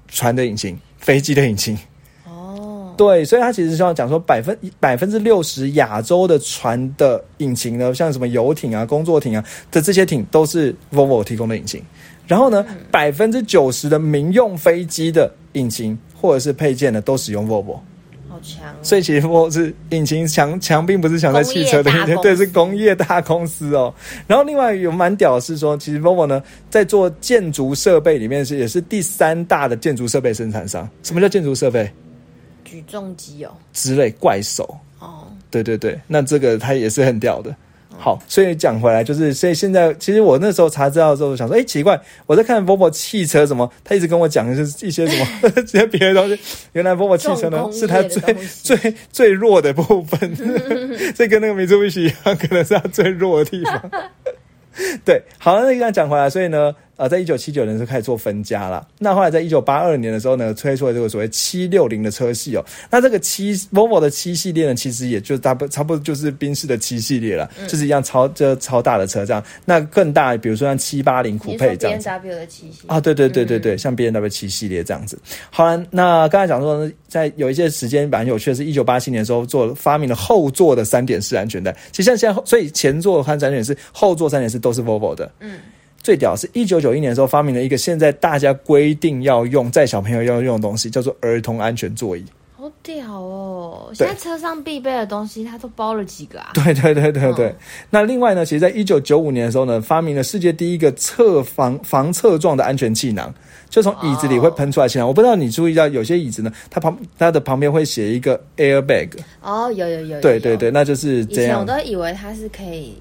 [0.09, 1.79] 船的引擎、飞机的引擎。
[2.27, 11.81] 哦，对，所以它其实是要讲说，百分百分之六十亚洲的船的引擎呢，像什么游艇啊、工作艇啊的这些艇，都是 Volvo 提供的引擎。
[12.27, 17.79] 然后呢，百分之九十的民用飞机的引擎或者是配件呢，都使用 Volvo。
[18.83, 21.91] 所以其实我是引擎强强，并不是强在汽车的，
[22.23, 23.93] 对，是工业大公司哦。
[24.27, 30.89] 然后另外有蛮屌的是说，其实 Volvo 呢在做建筑设备里面是也是第三大的建筑设备生产商。
[31.03, 31.91] 什么叫建筑设备？
[32.65, 35.25] 举重机哦，之类怪手哦。
[35.51, 37.55] 对对对，那这个它也是很屌的。
[37.99, 46.39] 好，所以讲回来就是，所以现在其实我那时候查资料的时候想说，哎，奇怪，我在看 Volvo 汽车什么，他一直跟我讲的是一些什么 这些别的东西。
[46.73, 50.37] 原来 Volvo 汽车呢是它最最最弱的部分，
[51.15, 53.91] 这跟那个名著不齐一样，可能是它最弱的地方。
[55.05, 56.75] 对，好，那刚讲回来，所以呢。
[56.97, 58.87] 呃，在一九七九年就开始做分家了。
[58.99, 62.65] 那后来在一九八二年的时候呢，推出了这个所谓七六零的车系哦。
[62.91, 69.43] 那这个七 Volvo 的七系列呢，其实也就大不差不多就是宾士的七系列了，就是一样超这超大的车这样。
[69.65, 72.09] 那更大，比如说像七八零酷配这样子。
[72.09, 75.19] B N W 的七系啊，对对对对对，像 B N W 七系列这样子。
[75.51, 81.75] 好了，那刚才讲说，在有一些时间蛮有趣的是，一九八七年的时候做发明了后座的三点式安全带。
[81.91, 85.31] 其实像现在，所以前座和三点式、后座三点式都是 Volvo 的。
[85.41, 85.59] 嗯。
[86.05, 92.23] 最屌是一九九一年的时候发明了一个现在大家规定要用在小朋友要用的东西，叫做儿童安全座椅。
[92.57, 93.91] 好屌哦！
[93.95, 96.51] 现在车上必备的东西，它都包了几个啊？
[96.53, 97.55] 对对对对对。
[97.89, 103.33] 那另外呢，其实在一九九五年的时候呢，发明了世界第一个侧防防侧撞的安全气囊，
[103.71, 105.09] 就从椅子里会喷出来气囊。
[105.09, 109.09] 我不知道你注意到有些椅子呢，它旁它的旁边会写一个 airbag。
[109.43, 110.21] 哦，有有有。
[110.21, 111.61] 对对对，那就是这样。
[111.61, 112.95] 我都以为它是可以。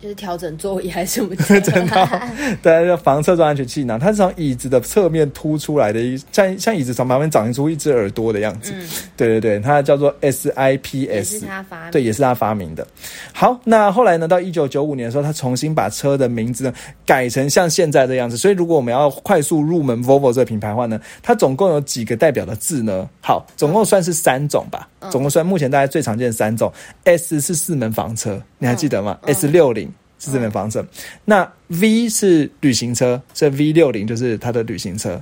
[0.00, 1.34] 就是调整座椅还是什么？
[1.60, 2.22] 真的，
[2.62, 8.72] 对，叫防侧撞安全气囊，它是从椅子的侧面凸出来的，一像像椅子从旁边长出一只耳朵的样子。
[8.74, 12.86] 嗯，对对对，它叫做 SIPS，是他发，对，也是他发明的。
[13.32, 14.28] 好，那后来呢？
[14.28, 16.72] 到一九九五年的时候，他重新把车的名字
[17.06, 18.36] 改成像现在的样子。
[18.36, 23.08] 所以，如果我们要快速入门 Volvo 这个品牌的话呢，它总共有几个代表的字呢？
[23.20, 24.88] 好，总共算是三种吧。
[25.10, 26.70] 总共算目前大家最常见的三种。
[27.04, 29.87] S 是四门房车，你还记得吗？S 六零。
[30.18, 30.84] 是这门房车，
[31.24, 35.20] 那 V 是旅行车，这 V 六零就是它的旅行车，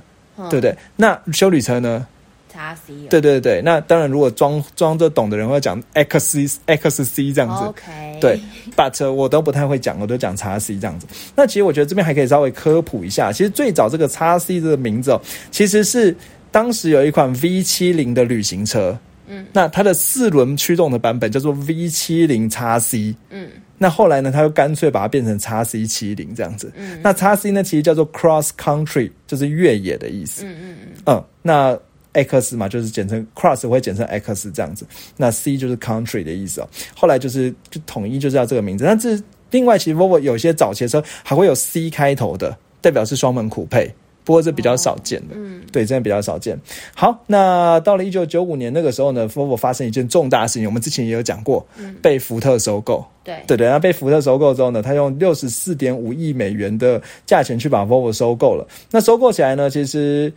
[0.49, 0.75] 对不对？
[0.95, 2.05] 那修旅车呢？
[2.51, 2.93] 叉 C。
[3.09, 7.65] 对对对，那当然，如果装装着懂的人会讲 X X C 这样子。
[7.65, 8.17] OK。
[8.19, 8.39] 对
[8.75, 11.05] ，But 我都不太会讲，我都讲叉 C 这样子。
[11.35, 16.15] 那其实我觉得这边还可以稍微科普一下，其实最早这个叉 C 这个名字哦，其实是
[16.51, 18.97] 当时有一款 V 七零的旅行车。
[19.27, 31.79] 嗯，那它的四轮驱动的版本叫做 V 七零叉 C，嗯，那后来呢，它又干脆把它变成叉 C 七零这样子，嗯，那叉 C 呢，其实叫做 Cross Country，就是越野的意思，嗯嗯嗯，嗯，那
[32.13, 34.85] X 嘛，就是简称 Cross 会简称 X 这样子，
[35.15, 43.93] 那 C 就是 Country 的意思哦，后来就是就统一就叫这个名字，那这另外其实 Volvo 有些早期的车还会有 C 开头的，代表是双门酷配。
[44.27, 46.59] 不过这比较少见的，嗯，对，真的比较少见。
[46.93, 51.65] 好，那到了一九九五年那个时候呢，Volvo 发生一件重大事情，我们之前也有讲过，
[52.01, 53.05] 被福特收购。
[53.23, 58.67] 对，对对，那被福特收购之后呢，他用六十四点五亿美元的价钱去把 Volvo 收购了。
[58.91, 60.33] 那收购起来呢，其实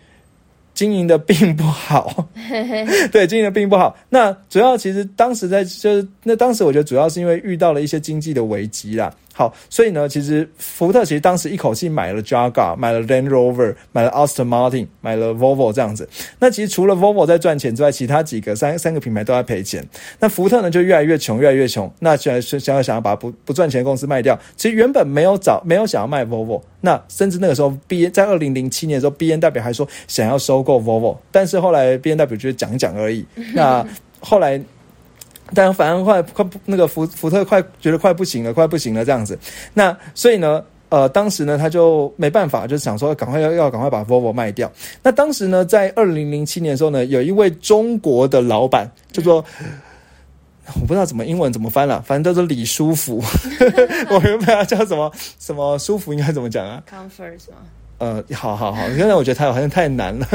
[0.72, 2.28] 经营的并不好，
[3.10, 3.96] 对，经营的并不好。
[4.08, 9.12] 那主要其实当时在就是那当时我觉得主要是因为遇到了一些经济的危机啦。
[9.40, 16.06] 好，所以呢，其实福特其实当时一口气买了 Jaguar，买了 Land Rover，买了 Aston Martin，买了 Volvo 这样子。
[16.40, 19.82] 那其实除了 Volvo 在赚钱之外，其他几个三三个品牌都在赔钱。
[20.18, 21.90] 那福特呢就越来越穷，越来越穷。
[22.00, 24.38] 那想想要想要把不不赚钱的公司卖掉。
[24.56, 33.24] 其实原本没有找没有想要卖 Volvo，那甚至那个时候 B 在二零零七年的时候，B N W 还说想要收购 Volvo，但是后来 B N W 就是讲讲而已。
[33.54, 33.86] 那
[34.20, 34.60] 后来。
[35.54, 39.38] 但反而快快那个福福特快觉得快不行了，快不行了这样子。
[39.74, 44.70] 那所以呢，呃，当时呢他就没办法，就想说赶快要要赶快把 Volvo 卖掉。
[45.02, 49.44] 那当时呢，在二零零七年的时候呢，有一位中国的老板叫做
[50.74, 53.22] 我不知道怎么英文怎么翻了，反正叫做李书福。
[54.10, 57.58] 我原本要叫什么什么舒服，应该怎么讲啊？Comfort 吗？
[58.00, 60.26] 呃，好好好，现在我觉得他好像太难了。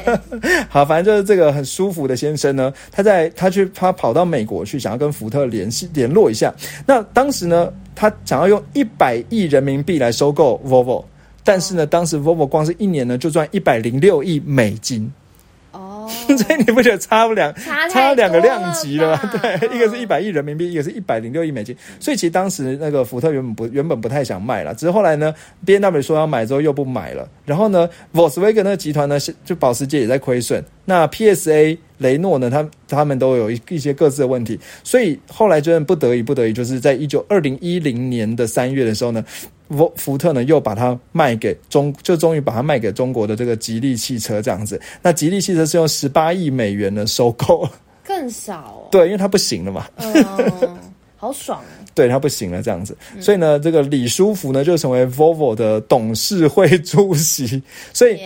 [0.68, 6.52] 好，反正就是这个很舒服的先生呢，他在他去他跑到美国去，想要跟福特联系联络一下。
[6.86, 11.04] 那当时呢，他想要用一百亿人民币来收购 Volvo，
[11.44, 15.12] 但是呢，当时 Volvo 光是一年呢就赚一百零六亿美金。
[16.36, 19.30] 所以你不觉得差不两差两个量级了吗？
[19.40, 21.76] 对，一个是一百亿人民币，一个是一百零六亿美金。
[22.00, 25.34] 所以其实当时那个福特原本不原本不太想卖了，只是后来呢
[25.64, 27.28] ，B N W 说要买之后又不买了。
[27.44, 30.64] 然后呢，Volkswagen 那个集团呢，就保时捷也在亏损。
[30.84, 34.58] 那 P S A 雷诺呢，他他们都有一一些各自的问题。
[34.84, 39.24] 所以后来真的不得已，不得已，就是在一九二零一零年的三月的时候呢。
[39.72, 44.78] 福福特呢又把它卖给中，就终于把它卖给中国的这个吉利汽车这样子。
[45.00, 47.66] 那吉利汽车是用十八亿美元呢收购，
[48.04, 48.86] 更少。
[48.90, 49.86] 对，因为它不行了嘛。
[49.96, 50.76] 嗯，
[51.16, 51.64] 好爽。
[51.94, 57.62] 对他不行了，这样子，所以呢，这个李书福呢就成为 Volvo 的董事会主席。
[57.92, 58.18] 所以，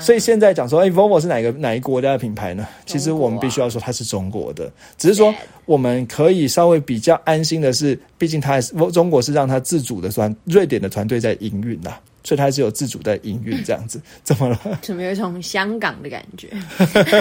[0.00, 2.66] 所以现在讲说，哎，Volvo 是哪个哪一国家的品牌呢？
[2.86, 11.92] 其实我们必须要说它是中国的，只是说我们可以稍微比较安心的是，毕竟它是中国是让它自主的团，瑞典的团队在营运呐，
[12.24, 14.00] 所以它是有自主在营运这样子。
[14.24, 14.58] 怎么了？
[14.82, 16.48] 怎么有一种香港的感觉？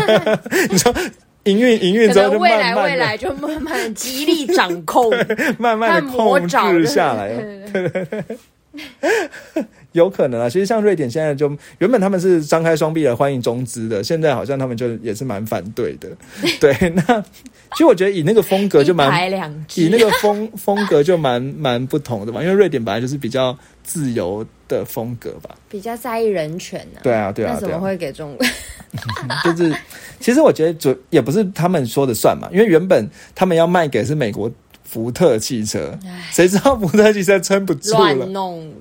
[0.72, 0.94] 你说？
[1.46, 5.12] 营运营运之后就慢慢未来就慢慢极力掌控，
[5.58, 7.34] 慢慢的控制下来。
[7.72, 8.24] 对对对，
[9.94, 10.50] 有可能啊。
[10.50, 11.50] 其实像瑞典现在就
[11.80, 16.10] 原本他们是张开双臂来欢迎中资的，现在好像他们就也是蛮反对的。
[16.62, 17.22] 对，那
[17.72, 19.30] 其实我觉得以那个风格就蛮
[19.76, 24.46] 以那个风风格就蛮蛮不同的嘛，因为瑞典本来就是比较自由
[24.78, 27.00] 的风格吧，比较在意人权呢。
[27.04, 28.46] 对啊，对啊，那怎么会给中国？
[29.44, 29.76] 就是，
[30.20, 34.50] 其实我觉得主也不是他们说的算嘛，因为原本他们要卖给是美国
[34.84, 35.98] 福特汽车，
[36.32, 38.26] 谁知道福特汽车撑不住了，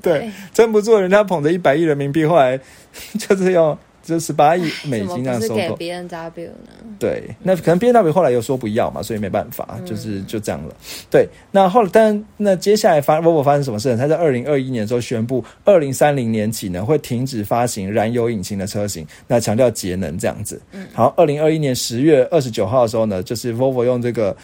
[0.01, 2.59] 对，撑不住，人家捧着一百亿人民币，后来
[3.19, 3.79] 就是要。
[4.11, 6.73] 就十八亿美金这样收购，B N W 呢？
[6.99, 10.75] 对，那可能 B N W 后来又说不要嘛，所以没办法，就是就这样了。
[11.09, 13.97] 对，那后来，但那接下来发 Volvo 发生什么事？
[13.97, 20.61] 他在二零二一年的时候宣布，二零三零年起呢会停止发行燃油引擎的车型，那强调节能这样子。
[20.73, 24.37] 嗯，好，二零二一年十月二十九号的时候呢，就是 Volvo 用这个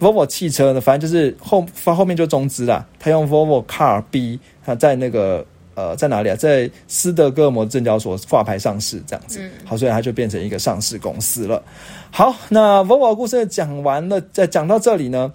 [0.00, 5.46] Volvo 汽车呢，反正就是后发后面就中资啦，他用 Volvo Car B，他在那个。
[5.74, 6.36] 呃，在哪里啊？
[6.36, 9.50] 在斯德哥尔摩证交所挂牌上市，这样子。
[9.64, 11.62] 好，所以它就变成一个上市公司了。
[12.10, 15.32] 好，那 Volvo 故事讲完了，再讲到这里呢，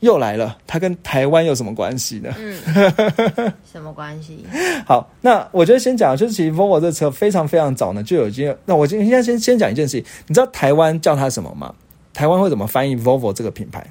[0.00, 2.34] 又来了，它跟台湾有什么关系呢？
[2.36, 4.44] 嗯， 什么关系？
[4.86, 8.56] 好，那我觉得先讲，就是其实 Volvo 这车非常非常早呢，就有经。
[8.64, 11.74] 那我今天先先讲一件事情，你知道台湾叫它什么吗？
[12.12, 13.86] 台湾会怎么翻译 Volvo 这个品牌？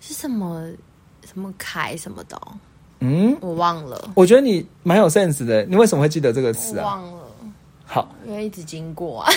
[0.00, 0.68] 是什么
[1.24, 2.38] 什么凯什么的？
[3.04, 4.10] 嗯，我忘了。
[4.14, 6.84] 我觉得你蛮有 sense 的，你为什么会记得这个词啊？
[6.84, 7.20] 忘了。
[7.84, 9.30] 好，因为一直经过啊。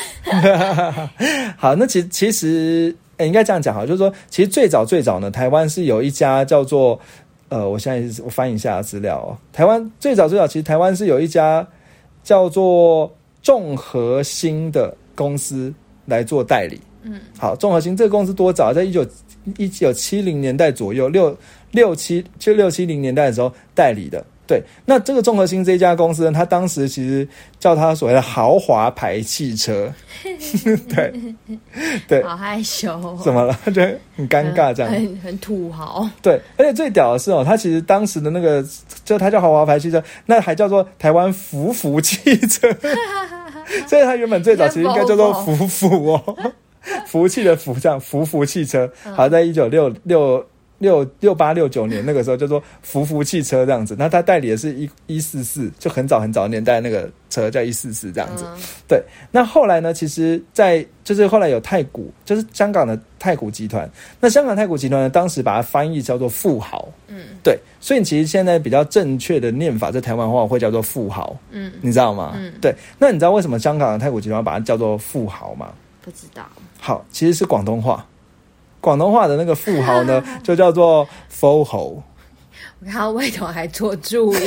[1.57, 6.97] 好，那其实其实应该这样讲哈，就是说，其实最早最早呢，台湾是有一家叫做
[7.49, 9.37] 呃，我现在我翻一下资料哦。
[9.51, 11.67] 台湾最早最早，其实台湾是有一家
[12.23, 15.73] 叫做众和新的公司，
[16.05, 16.79] 来做代理。
[17.03, 19.05] 嗯，好，综合新这个公司多早，在一九
[19.57, 21.35] 一九七零年代左右，六
[21.77, 24.25] 六七就六七零年代的时候代理的。
[24.47, 27.27] 对，那这个综合星这家公司呢，它当时其实
[27.59, 29.93] 叫它所谓的豪华牌汽车，
[30.87, 31.13] 对
[32.07, 33.53] 对，好害羞，怎么了？
[33.75, 33.81] 就
[34.15, 36.09] 很尴尬这样，很很土豪。
[36.21, 38.65] 对，而且最屌的是哦，它其实当时的那个，
[39.03, 42.73] 就它叫豪华牌汽车，那还叫做台湾福福汽车，
[43.85, 46.53] 所以它原本最早其实应该叫做福福哦，
[47.05, 50.41] 福气的福，这样福福汽车，好，在一九六六。
[50.79, 58.45] 六六八六九年那个时候叫做福福汽车这样子，那他代理的是一一四四，就很早很早年代那个车叫一四四这样子。
[58.87, 59.01] 对，
[59.31, 59.93] 那后来呢？
[59.93, 63.89] 其实，在就是后来有太古，就是香港的太古集团。
[64.19, 66.87] 那香港太古集团呢，当时把它翻译叫做富豪。
[67.07, 71.35] 嗯，对，所以其实现在比较正确的念法，在台湾话会叫做富豪。
[71.51, 72.33] 嗯，你知道吗？
[72.35, 72.75] 嗯，对。
[72.99, 75.73] 那你知道为什么香港的太古集团把它叫做富豪吗？
[76.01, 76.45] 不知道。
[76.79, 78.05] 好，其实是广东话。
[78.81, 82.01] 广东话的那个富豪呢， 就叫做 “fo ho”。
[82.79, 84.37] 我看魏总还做注意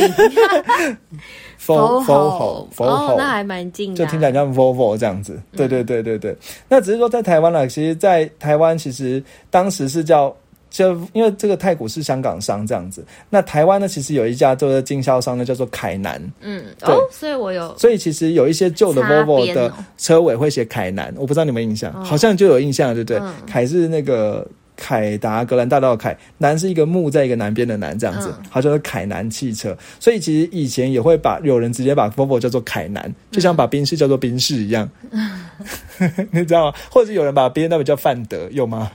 [1.58, 5.40] ，“fo fo ho”，“fo ho”，那还蛮近的，就听起来像 “volvo” 这样子。
[5.56, 6.36] 对对对对对，
[6.68, 10.34] 那只是说在台湾呢，其实，在台湾其实当时是叫。
[10.70, 16.22] 就因为这个太古是香港商这样子，那台湾呢，其实有一家做的经销商呢，叫做凯南。
[16.40, 23.20] 嗯，哦，所以我有，所以其实有一些旧的 Volvo 的车尾会写凯南，我不知道你们印象，好像就有印象，对不对？
[23.46, 24.46] 凯是那个
[24.76, 29.76] 凯达格兰大道凯，南是一个木在一个南边的南这样子，它叫做凯南汽车。
[29.98, 34.88] 所以其实以前也会把有人直接把 Volvo 叫做凯南，就像把宾士叫做宾士一样，
[36.30, 36.78] 你知道吗？
[36.90, 38.92] 或者是有人把 B N W 叫范德，有吗？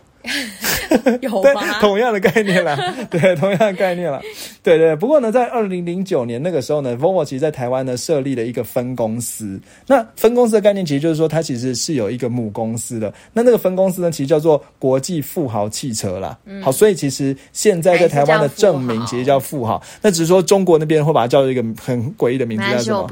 [1.21, 1.61] 有吗？
[1.79, 2.77] 同样的概念啦，
[3.09, 4.21] 对，同样的概念啦，
[4.63, 4.95] 对对。
[4.95, 9.59] 不过呢，在二零零九年那个时候呢，Volvo 其实在台湾呢设立了一个分公司。
[9.87, 13.13] 那分公司的概念其实就是说，它其实是有一个母公司的。
[13.33, 16.37] 那那个分公司呢，其实叫做国际富豪汽车啦。
[16.61, 19.81] 好，所以其实现在在台湾的证明其实叫富豪。
[20.01, 23.07] 那只是说中国那边会把它叫做一个很诡异的名字，叫什么？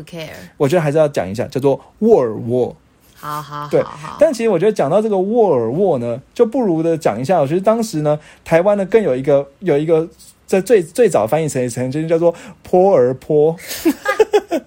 [0.58, 2.76] 我觉得还是要讲一下，叫做沃尔沃。
[3.24, 3.82] 好好对，
[4.20, 7.40] 但其实我觉得讲到这个沃尔沃呢，就不如的讲一下。
[7.40, 10.06] 我觉得当时呢，台湾呢更有一个有一个
[10.46, 13.56] 在最最早翻译成成就叫做坡儿坡，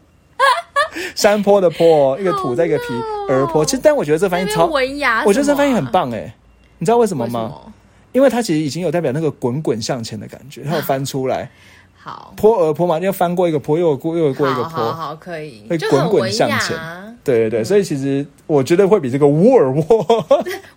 [1.14, 2.84] 山坡的坡，一个土在一个皮
[3.28, 3.62] 儿坡。
[3.62, 6.34] 其实，但我觉得这翻译超文雅，我觉得这翻译很棒哎。
[6.78, 7.52] 你知道为什么吗？
[8.12, 11.50] 因为它其实已经有代表那个滚滚向前的感觉，它有翻出来。
[11.94, 17.05] 好，坡儿坡嘛，要翻过一个坡，又过又过一个坡，好可以，会滚滚向前。
[17.26, 19.84] 对对对，所以其实我觉得会比这个沃尔沃，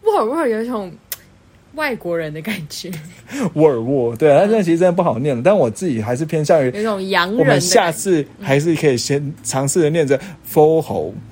[0.04, 0.92] 沃尔沃有一种
[1.76, 2.92] 外国人的感觉。
[3.54, 5.42] 沃尔沃，对啊，那其实真的不好念了。
[5.44, 7.38] 但我自己还是偏向于有种洋人。
[7.38, 10.20] 我们下次还是可以先尝试着念着
[10.52, 11.14] “fo ho”。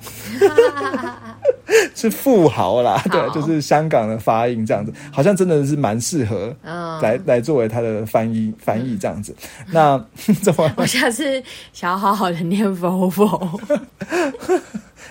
[1.94, 6.54] 是富豪啦，对，就是香港的发音这样子，好像真的是蛮适合
[7.02, 9.36] 来来作为他的翻译翻译这样子。
[9.70, 10.02] 那
[10.40, 10.72] 怎么？
[10.76, 11.42] 我下次
[11.74, 13.60] 想要好好的念 Volvo。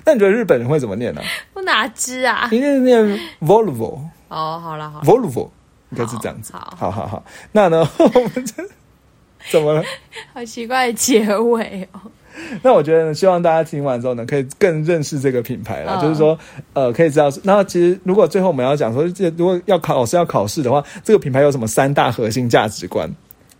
[0.05, 1.21] 那你觉得日本人会怎么念呢？
[1.53, 2.49] 我哪知啊？
[2.51, 3.99] 应该是念 Volvo。
[4.29, 5.49] 哦，好了好，Volvo
[5.91, 6.53] 应该是这样子。
[6.53, 7.23] 好，好好好。
[7.51, 7.87] 那呢？
[7.99, 8.63] 我们这
[9.49, 9.83] 怎么了？
[10.33, 12.01] 好奇怪的结尾哦。
[12.61, 15.99] 那我觉得呢，希望大家听完之后呢，可以更认识这个品牌了。
[16.01, 16.37] 就是说，
[16.73, 17.31] 呃，可以知道。
[17.43, 23.09] 那其实，如果最后我们要讲说，这如果要考试要考试的话，这个品牌有什么三大核心价值观？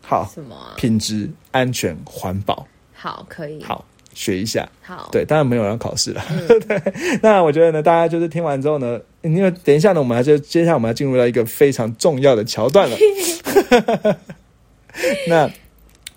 [0.01, 0.55] 好，什么？
[0.75, 2.67] 品质、安全、环保。
[2.93, 3.63] 好，可以。
[3.63, 3.83] 好，
[4.17, 4.67] 学一下。
[4.81, 6.23] 好，对，当然没有人考试了。
[6.67, 6.81] 对。
[7.21, 12.97] 那我觉得呢，大家就是听完之后呢，因为等一下呢，我们就接下来我们要进入到一个非常重要的桥段了。
[15.29, 15.47] 那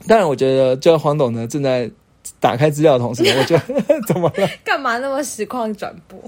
[0.08, 1.90] 当然，我觉得就黄董呢正在。
[2.38, 3.56] 打开资料的同时，我就
[4.06, 4.48] 怎么了？
[4.64, 6.18] 干嘛那么实况转播？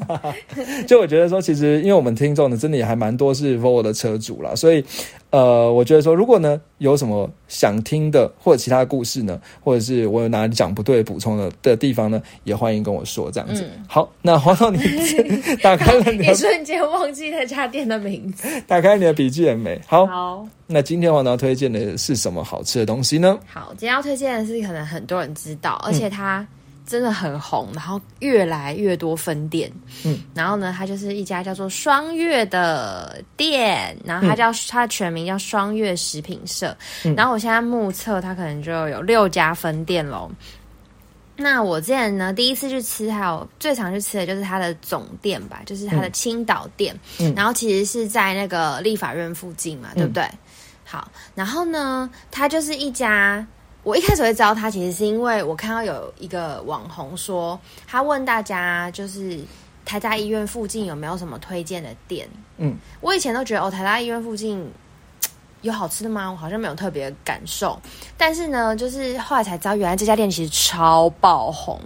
[0.87, 4.85] 就我觉得说，其实因为我们听众呢，真的也还蛮多是 Volvo 的车主啦，所以
[5.33, 13.67] 呃，我觉得说，如果呢有什么想听的或者其他故事呢，或者是我有哪里讲不对补充的的地方呢，也欢迎跟我说这样子。
[13.89, 14.79] 好，那黄总，你
[15.63, 18.47] 打开了，你瞬间忘记那家店的名字。
[18.69, 19.81] 打开你的笔记很美。
[19.87, 20.47] 好，好。
[20.67, 23.39] 那今天黄总要推荐的是什么好吃的东西呢？
[23.47, 26.47] 好，今天要推荐的是可能很多人知道，而且它
[26.85, 29.71] 真的很红，然后越来越多分店。
[30.05, 36.77] 嗯，然后呢，它就是一家叫做双月的店，然后它叫它的全名叫双月食品社。
[37.17, 40.31] 然后我现在目测它可能就有六家分店喽。
[41.37, 46.95] 那我之前呢，第一次去吃，还有最常去吃的就是它的总店吧，就是它的青岛店。
[47.21, 50.29] 嗯，然后其实是在那个立法院附近嘛，对不对？
[50.85, 53.47] 好，然后呢，它就是一家。
[53.83, 59.41] 我一开始会知道他，其实是因为我看到有一个网红说，他问大家就是
[59.85, 62.29] 台大医院附近有没有什么推荐的店？
[62.59, 64.65] 嗯，我以前都觉得哦，台大医院附近
[65.63, 66.31] 有好吃的吗？
[66.31, 67.77] 我好像没有特别感受。
[68.17, 71.77] 但是呢，就是后来才知道，原来这家店其实超爆红，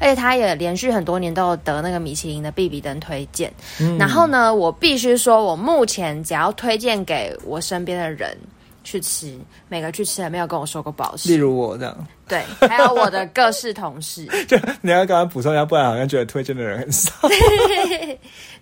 [0.00, 3.52] 而且它也连续很多年都有得那个米其林的必比登推荐。
[3.96, 8.36] 然后呢，我必须说，我目前只要推荐给我身边的人
[8.84, 9.36] 去吃，
[9.68, 11.34] 每个去吃的没有跟我说过不好例。
[11.34, 14.24] 如我这样，对，还有我的各式同事。
[14.46, 17.10] 就你要刚刚补充一下，不然好像觉得推荐的人很少。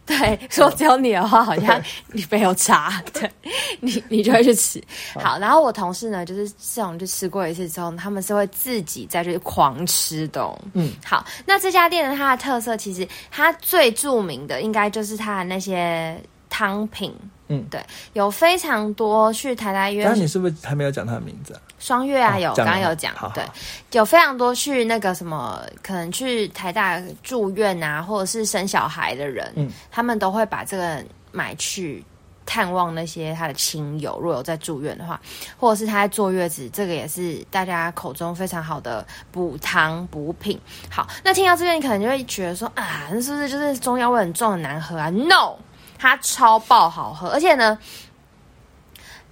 [0.05, 1.81] 对，说只有你的话，好像
[2.13, 3.31] 你没有差，对
[3.81, 4.83] 你你就会去吃。
[5.15, 10.59] 好，然后我同事呢，就是这种就吃过一次之后，他们是会自己再去狂吃的、哦。
[10.75, 17.15] 嗯，好，那这家店呢，它的特色其实它最著名的应该就是它的那些汤品。
[17.49, 17.65] 嗯。
[17.71, 20.05] 对，有非常多去台大医院。
[20.05, 21.61] 刚刚你是不是还没有讲他的名字啊？
[21.79, 23.45] 双月啊，哦有刚刚有讲对，
[23.93, 29.71] 有非常多去那个什么，可能去台大住院啊，或者是生小孩的人，嗯。
[29.91, 32.05] 他们都会把这个买去
[32.45, 35.21] 探望那些他的亲友，如果有在住院的话，
[35.59, 40.61] 或者是他在坐月子，这个也是大家口中非常好的补汤补品。
[40.91, 45.57] 好，那听到这边，你可能就会觉得说啊，那是不是就是中药味很重很难喝啊？No，
[46.03, 47.79] 它超爆好喝，而且呢。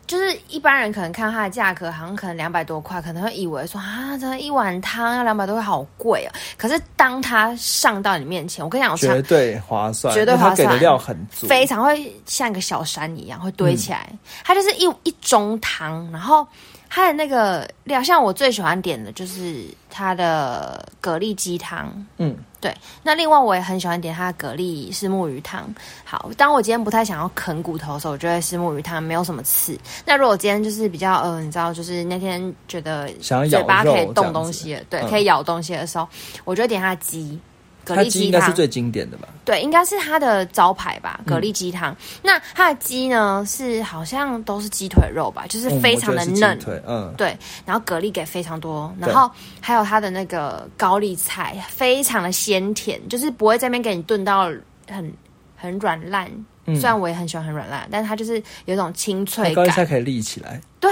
[0.07, 6.31] 就是一般人可能看它的价格，好像可能两百多块，可能会以为说啊，这一碗汤要两百多块，好贵哦。
[6.57, 14.11] 可是当它上到你面前，我跟你讲，绝对划算，绝对划算给的料很足，非常会像一个小山一样会堆起来。
[14.43, 16.45] 它就是一一盅汤，然后
[16.91, 21.91] 它的那个料，像我最喜欢点的就是它的蛤蜊鸡汤。
[22.19, 22.75] 嗯，对，
[23.05, 25.73] 那另外我也很喜欢点它的蛤蜊是木鱼汤。
[26.05, 29.79] 好，当我今天不太想要啃骨头的时候，我就会吃木鱼汤，没有什么刺。
[30.05, 36.09] 那如果今天就是比较呃，你知道，就是那天觉得想要咬嘴巴可以动东西，对，嗯可以咬东西的时候，
[36.45, 37.39] 我就点它的鸡。
[37.85, 39.29] 蛤蜊鸡应该是最经典的吧？
[39.45, 41.97] 对，应该是它的招牌吧，嗯蛤蜊鸡汤。
[42.23, 46.59] 那它的鸡呢，是好像都是鸡腿肉吧，就是嗯非常的嫩。
[46.87, 54.51] 嗯，对，然后蛤蜊给非常多，然后还有它的那个高丽菜，非常的鲜甜，就是不会在那边给你炖到
[54.89, 55.13] 很
[55.57, 56.27] 很软烂。
[56.67, 59.55] 嗯虽然我也很喜欢很软烂，但是它就是有一种清脆感。
[59.55, 60.91] 高丽菜可以立起来，对。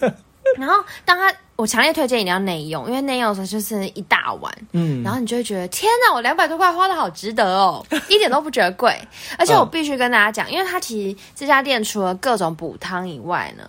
[0.58, 1.32] 然后当它，
[1.62, 8.98] 我强烈推荐一定要内用，因为内用的时候就是一大碗，嗯，然后你就会觉得天哪，我两百多块花的好值得哦，一点都不觉得贵。
[9.38, 13.62] 而且我必须跟大家讲，因为它其实这家店除了各种补汤以外呢，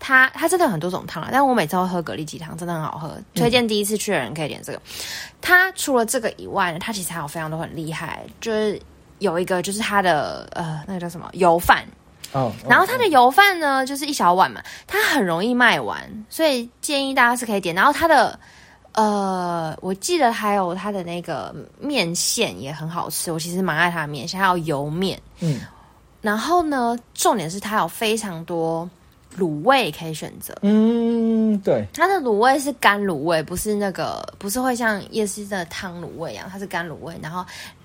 [0.00, 1.28] 它它真的有很多种汤啊。
[1.30, 4.80] 但我每次都会喝蛤蜊鸡汤，真的很好喝，推荐第一次去的人可以点这个。
[5.42, 8.80] 它除了这个以外呢，它其实还有非常多很厉害，就是
[9.18, 11.84] 有一个就是它的呃那个叫什么油饭，
[12.34, 17.74] 哦，然后它的油饭呢，就是一小碗嘛，它很容易卖完，所以建议大家是可以点。
[17.74, 18.38] 然后它的
[18.92, 25.20] 呃，我记得还有它的那个面线也很好吃，我其实蛮爱它的面线，还有油面。
[25.40, 25.60] 嗯，
[26.20, 28.88] 然后呢，重点是它有非常多
[29.38, 30.54] 卤味可以选择。
[30.62, 37.44] 嗯，对，它的卤味是干卤味，不是那个不是会像夜市的汤卤味一样，它是干卤味，然后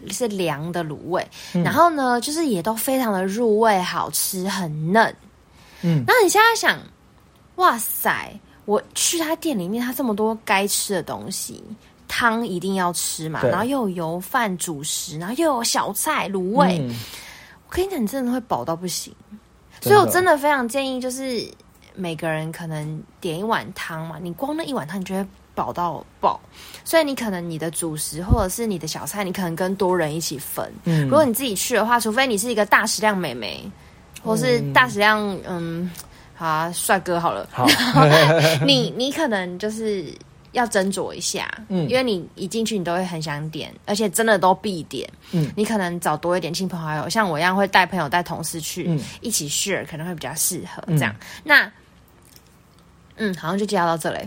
[0.09, 1.63] 是凉的卤味，嗯。
[1.63, 5.15] 然后呢，就是也都非常的入味，好吃，很嫩。
[5.81, 6.03] 嗯。
[6.07, 6.79] 那你现在想，
[7.55, 8.31] 哇塞，
[8.65, 11.63] 我去他店里面，他这么多该吃的东西，
[12.07, 16.95] 汤一定要吃嘛，然后又有油饭主食，然后又有小菜卤味，嗯。
[17.67, 19.13] 我跟你讲，你真的会饱到不行。
[19.81, 21.47] 所以我真的非常建议，就是
[21.99, 26.39] 每个人可能点一碗汤嘛，你光那一碗汤，你就会饱到爆。
[26.85, 30.71] 所以你可能你的主食或者是你的小菜，你可能跟多人一起分。
[30.85, 33.69] 嗯如果你自己去的话，除非你是一个大食量美眉，
[34.23, 35.91] 或是大食量嗯，
[36.35, 37.67] 好啊，帅哥好了，好，
[38.65, 40.05] 你你可能就是
[40.53, 45.07] 要斟酌一下，嗯因为你一进去你都会很想点，而且真的都必点。
[45.31, 51.13] 嗯你可能找多一点亲朋好友，像我一样会带朋友带同事去，嗯一起 share 可能会比较适合嗯这样。
[51.43, 51.71] 那
[53.19, 54.19] 嗯，好像就介绍到这里。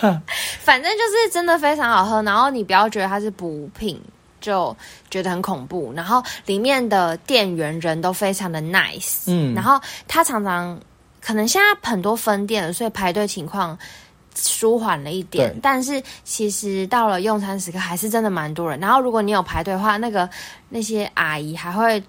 [0.60, 4.00] 反正就是真的非常好喝，然后你不要觉得它是补品。
[4.38, 4.76] 就
[5.10, 10.78] 觉得很恐怖，然后里面的店员人都非常的 nice，嗯然后他常常
[11.20, 13.76] 可能现在很多分店，所以排队情况
[14.36, 18.78] 舒缓了一点，但是其实到了用餐时刻还是真的蛮多人。
[18.78, 20.28] 然后如果你有排队的话，那个
[20.68, 22.04] 那些阿姨还会嗯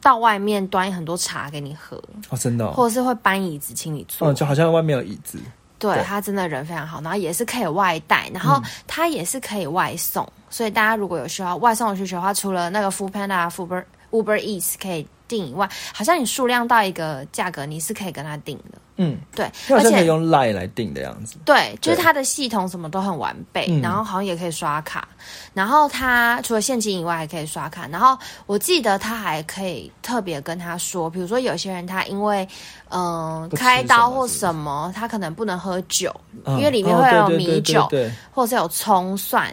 [0.00, 1.96] 到外面端很多茶给你喝，
[2.30, 4.28] 哦，真的哦，或者是会搬椅子请你坐。
[4.28, 5.38] 嗯，就好像外面有椅子，
[5.78, 6.02] 对对。
[6.02, 18.78] 他真的人非常好，然后也是可以外带，然后他也是可以外送，所以大家如果有需要外送的需求的话，除了那个 Food Panda、Uber Uber Eats 可以订以外，好像你数量到一个价格，你是可以跟他定的。
[18.96, 21.34] 嗯，对，好而且像可以用 Line 来定的样子。
[21.44, 25.08] 对，就是对它的系统什么都很完备，嗯然后好像也可以刷卡，
[25.52, 28.16] 然后它除了现金以外还可以刷卡，然后
[28.46, 32.46] 我记得他还可以特别跟他说，比如说有些人他因为
[32.90, 36.14] 嗯、开刀或什么他可能不能喝酒，
[36.44, 39.52] 嗯因为里面哦会有米酒，对对或者是有葱蒜。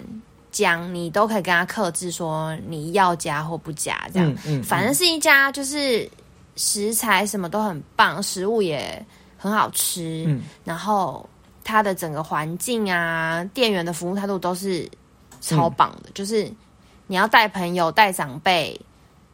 [0.52, 4.32] 姜，你都可以跟他克制，说你要加或不加，这样。
[4.32, 6.10] 嗯嗯反正是一家就是
[6.56, 9.04] 食材什么都很棒，食物也
[9.38, 10.42] 很好吃，嗯。
[10.64, 11.28] 然后
[11.64, 14.90] 它的整个环境啊，店员的服务态度都是
[15.40, 16.12] 超棒的，嗯。
[16.14, 16.52] 就是
[17.08, 18.80] 你要带朋友、带长辈、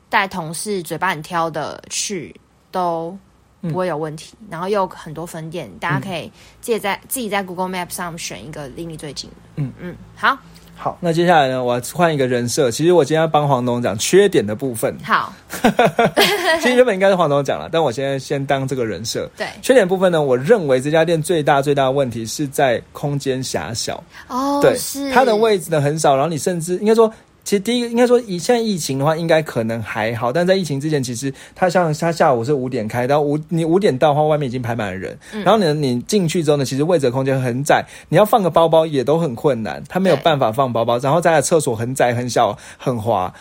[0.10, 2.40] 带同事，嘴巴很挑的去
[2.72, 3.18] 都。
[3.60, 9.36] 不会有问题，然后又有很多分店，大家可以自己在自己在 Google Map 上选一个离你最近的。
[9.56, 9.74] 嗯。
[9.80, 10.38] 嗯，好
[10.78, 12.70] 好，那接下来呢，我要换一个人设。
[12.70, 15.34] 其实我今天要帮黄董讲缺点的部分，好，
[16.62, 19.30] 其实原本应该是黄董讲了，但我现在先当这个人设。
[19.36, 24.02] 对缺点部分呢，我认为这家店最大最大的问题是在空间狭小。
[24.28, 27.12] 哦，对，是它的位置呢很少，然后你甚至应该说。
[27.48, 35.18] 其实第一个应该说，以现在疫情的话，应该可能还好，但在疫情之前，其实它像它下午是五点开，到五你五点到的话，外面已经排满了人。
[35.32, 41.00] 嗯然后呢，你进去之后呢，其实位置空间很窄，你要放个包包也都很困难，它没有对办法放包包。
[41.00, 43.34] 然后再来厕所很窄很小很滑，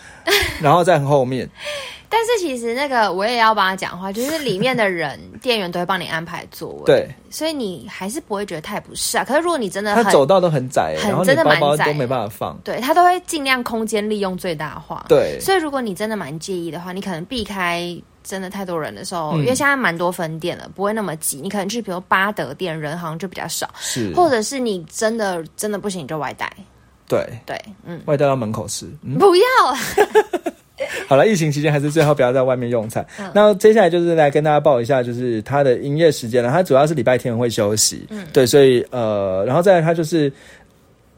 [0.62, 1.50] 然后在很后面。
[2.08, 9.24] 但是其实那个我也要帮他讲话，就是里面的人店员都会帮你安排座位，对，所以你还是不会觉得太不适啊。
[9.24, 12.58] 可是如果你真的很它走道都很窄，很然后你真的蛮窄包包都没办法放。
[12.64, 21.38] 对他都会尽量空间利用最大化。，对，所以如果你真的蛮介意的话，你可能避开真的太多人的时候，嗯因为现在蛮多分店了，不会那么挤。
[21.40, 26.50] 你可能去比如巴德店，人好像就比较少，是，或者是你真的真的不行你就外带。
[27.08, 28.84] 对，对，嗯，外带到门口吃。
[29.02, 29.78] 嗯，不要啦，
[31.08, 33.04] 好了，疫情期间还是最好不要在外面用餐。
[33.18, 36.50] 嗯那接下来就是来跟大家报一下，就是它的营业时间了。
[36.50, 40.32] 它主要是礼拜天会休息，嗯，对，所以呃，然后再来它就是。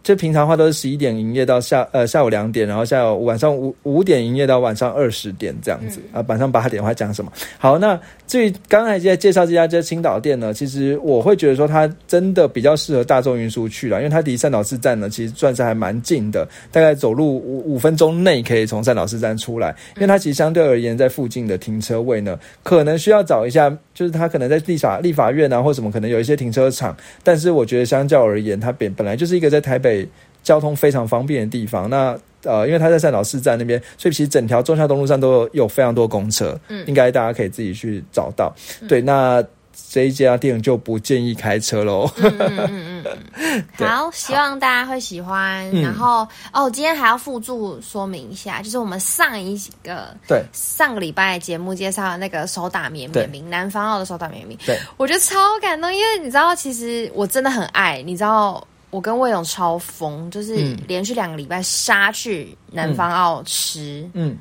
[0.05, 7.31] 就平常的话都是十一点营业到下呃下午两点，然后下午晚上五五点营业到晚上二十点这样子、啊，晚上八点我还讲什么？
[7.59, 7.99] 好，那
[8.29, 30.07] 至于刚才在介绍这家这青岛店呢，其实我会觉得说它真的比较适合大众运输去了，因为它离善导市站呢其实算是还蛮近的，大概走路五五分钟内可以从善导市站出来，因为它其实相对而言在附近的停车位呢，可能需要找一下，就是它可能在立法立法院啊或什么可能有一些停车场，但是我觉得相较而言，它本本来就是一个在台北
[30.49, 32.19] 交通非常方便的地方，那。
[32.45, 38.55] 呃，因为它在善导市站那边，所以其实整条中孝东路上都有有非常多公车，嗯应该大家可以自己去找到。
[38.89, 39.45] 对，那
[39.91, 42.09] 这一家店就不建议开车喽。
[42.17, 45.69] 嗯嗯嗯嗯 嗯，好，希望大家会喜欢。
[45.73, 58.65] 嗯然后哦，今天还要附注说明一下，就是我们上一个对上个礼拜的节目介绍的那个手打绵对绵冰，南方澳的手打绵绵冰，对，我觉得超感动，因为你知道，其实我真的很爱，你知道。
[58.91, 60.79] 我跟魏勇超疯，就是嗯。
[60.87, 64.37] 连续两个礼拜杀去南方澳吃，嗯，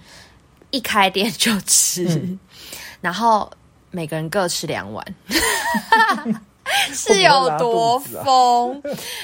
[0.71, 2.39] 一开店就吃，嗯。
[3.01, 3.49] 然后
[3.91, 5.05] 每个人各吃两碗，
[6.93, 8.81] 是有多疯？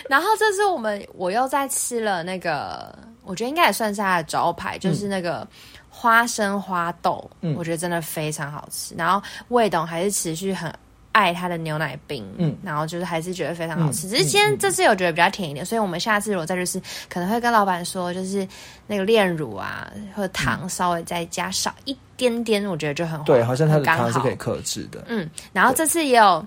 [0.10, 5.48] 然后这次我们我又再吃了那个，我觉得应该也算是它的招牌，就是那个。
[5.96, 7.56] 花生花豆，嗯。
[7.56, 8.94] 我觉得真的非常好吃。
[8.98, 10.74] 然后魏董还是持续很
[11.14, 14.08] 爱它的牛奶冰，嗯然后就是还是觉得非常好吃。
[14.08, 18.46] 嗯只是今天这次我觉得比较甜一点，所以我们下次如果再就是，可能会跟老板说，就是
[18.86, 23.24] 那个炼乳啊或者糖稍微再加少一点点，我觉得就很好。
[23.24, 25.04] 对，好像它的糖是可以克制的。
[25.08, 26.46] 嗯，然后这次也有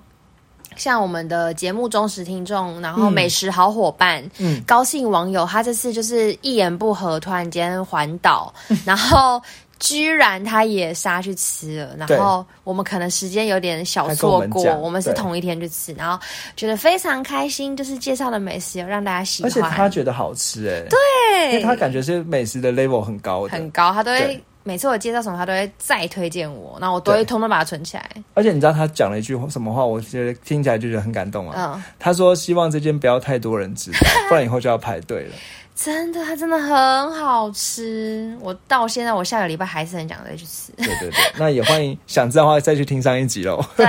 [0.77, 8.53] 像我们的节目忠实听众，然后美食好伙伴，嗯高兴网友，他这次就是一言不合，突然间环岛，
[8.85, 9.41] 然后。
[9.79, 16.19] 居然他也杀去吃了，然后我们可能时间有点小错过，我们讲我们是同一天去吃，然后
[16.57, 27.25] 觉得非常开心，就是介绍的美食有让大家喜欢，而且他觉得好吃哎、对，因为他感觉是美食的 level 很高的，很高，他都会每次我介绍什么，他都会再推荐我，然后我都会对。
[27.27, 28.11] 通通把它存起来。
[28.35, 31.75] 而且你知道他讲了一句什么话，我觉得听起来就觉得很感动啊。
[31.77, 33.99] 嗯，他说希望这间不要太多人知道，
[34.29, 35.35] 不然以后就要排队了。
[35.77, 38.35] 真的，它真的很好吃。
[38.41, 40.73] 我到现在，我下个礼拜还是很想再去吃。
[40.79, 43.63] 对对对， 那也欢迎想知道的话再去听上一集喽。
[43.77, 43.87] 对，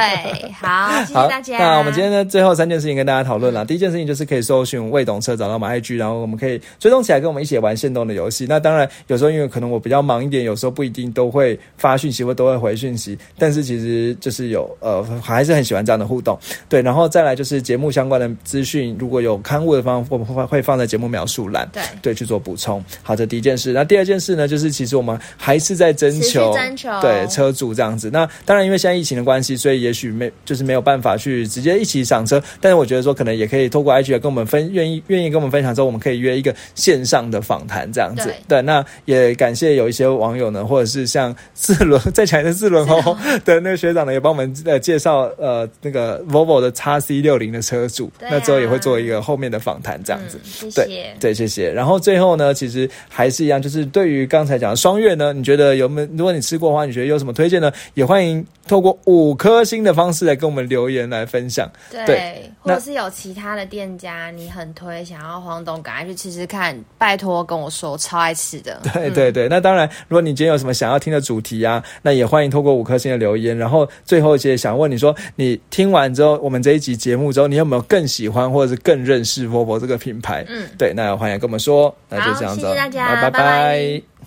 [0.52, 1.58] 好， 谢谢，大家。
[1.58, 3.66] 那我们今天呢，最后三件事情跟大家讨论了。
[3.66, 8.46] 第一件事情就是可以搜寻未懂车找到我们 IG，然后我们可以追踪起来，跟我们一起玩线动的游戏。
[8.50, 16.38] 那当然，有时候因为可能我比较忙一点，有时候不一定都会发讯息或都会回讯息，但是其实就是有呃，还是很喜欢这样的互动。
[16.68, 21.66] 对，然后再来就是节目相关的资讯，如果有刊物的方，我们会会放在节目描述栏。
[21.78, 22.84] 对对，去做补充。
[23.04, 23.72] 好，这第一件事。
[23.72, 28.10] 那第二件事呢，就是其实我们还是在征求征求对车主这样子。
[28.12, 32.42] 那当然，因为现在疫情的关系，所以也许没就是没有办法去直接一起上车。
[32.60, 38.34] 但是我觉得说，可能也可以透过 IG 来跟我们分，愿意愿意跟我们分享之后，我们可以约一个线上的访谈这样子。
[38.48, 48.12] 对，那也感谢有一些网友呢，或者是像四轮再起来的四轮哦的那个学长呢，也帮我们呃介绍呃那个 Volvo 的 x C 六零的车主。
[48.20, 50.40] 那之后也会做一个后面的访谈这样子。
[50.74, 51.67] 对对，谢谢。
[51.74, 56.08] 然后最后呢，其实还是一样，就是对于刚才讲的双月呢，你觉得有没有？
[56.18, 57.72] 如果你吃过的话，你觉得有什么推荐呢？
[57.94, 61.70] 也欢迎透过五颗星的方式来跟我们留言来分享。
[61.92, 68.80] 对，或者是有其他的店家你很推，想要黄董赶快去吃吃看，拜托跟我说，超爱吃的。
[68.94, 73.58] 对对对，那当然，如果你今天有什么想要听的主题啊，那也欢迎透过五颗星的留言。
[73.58, 80.46] 然后最后一些想问你说，你听完之后，我们这一集节目之后，你有没有更喜欢或者是更认识 Volvo 这个品牌？
[80.48, 81.96] 嗯，对，那欢迎跟我们说。
[82.10, 84.08] 那就这样子，谢谢大家，拜拜。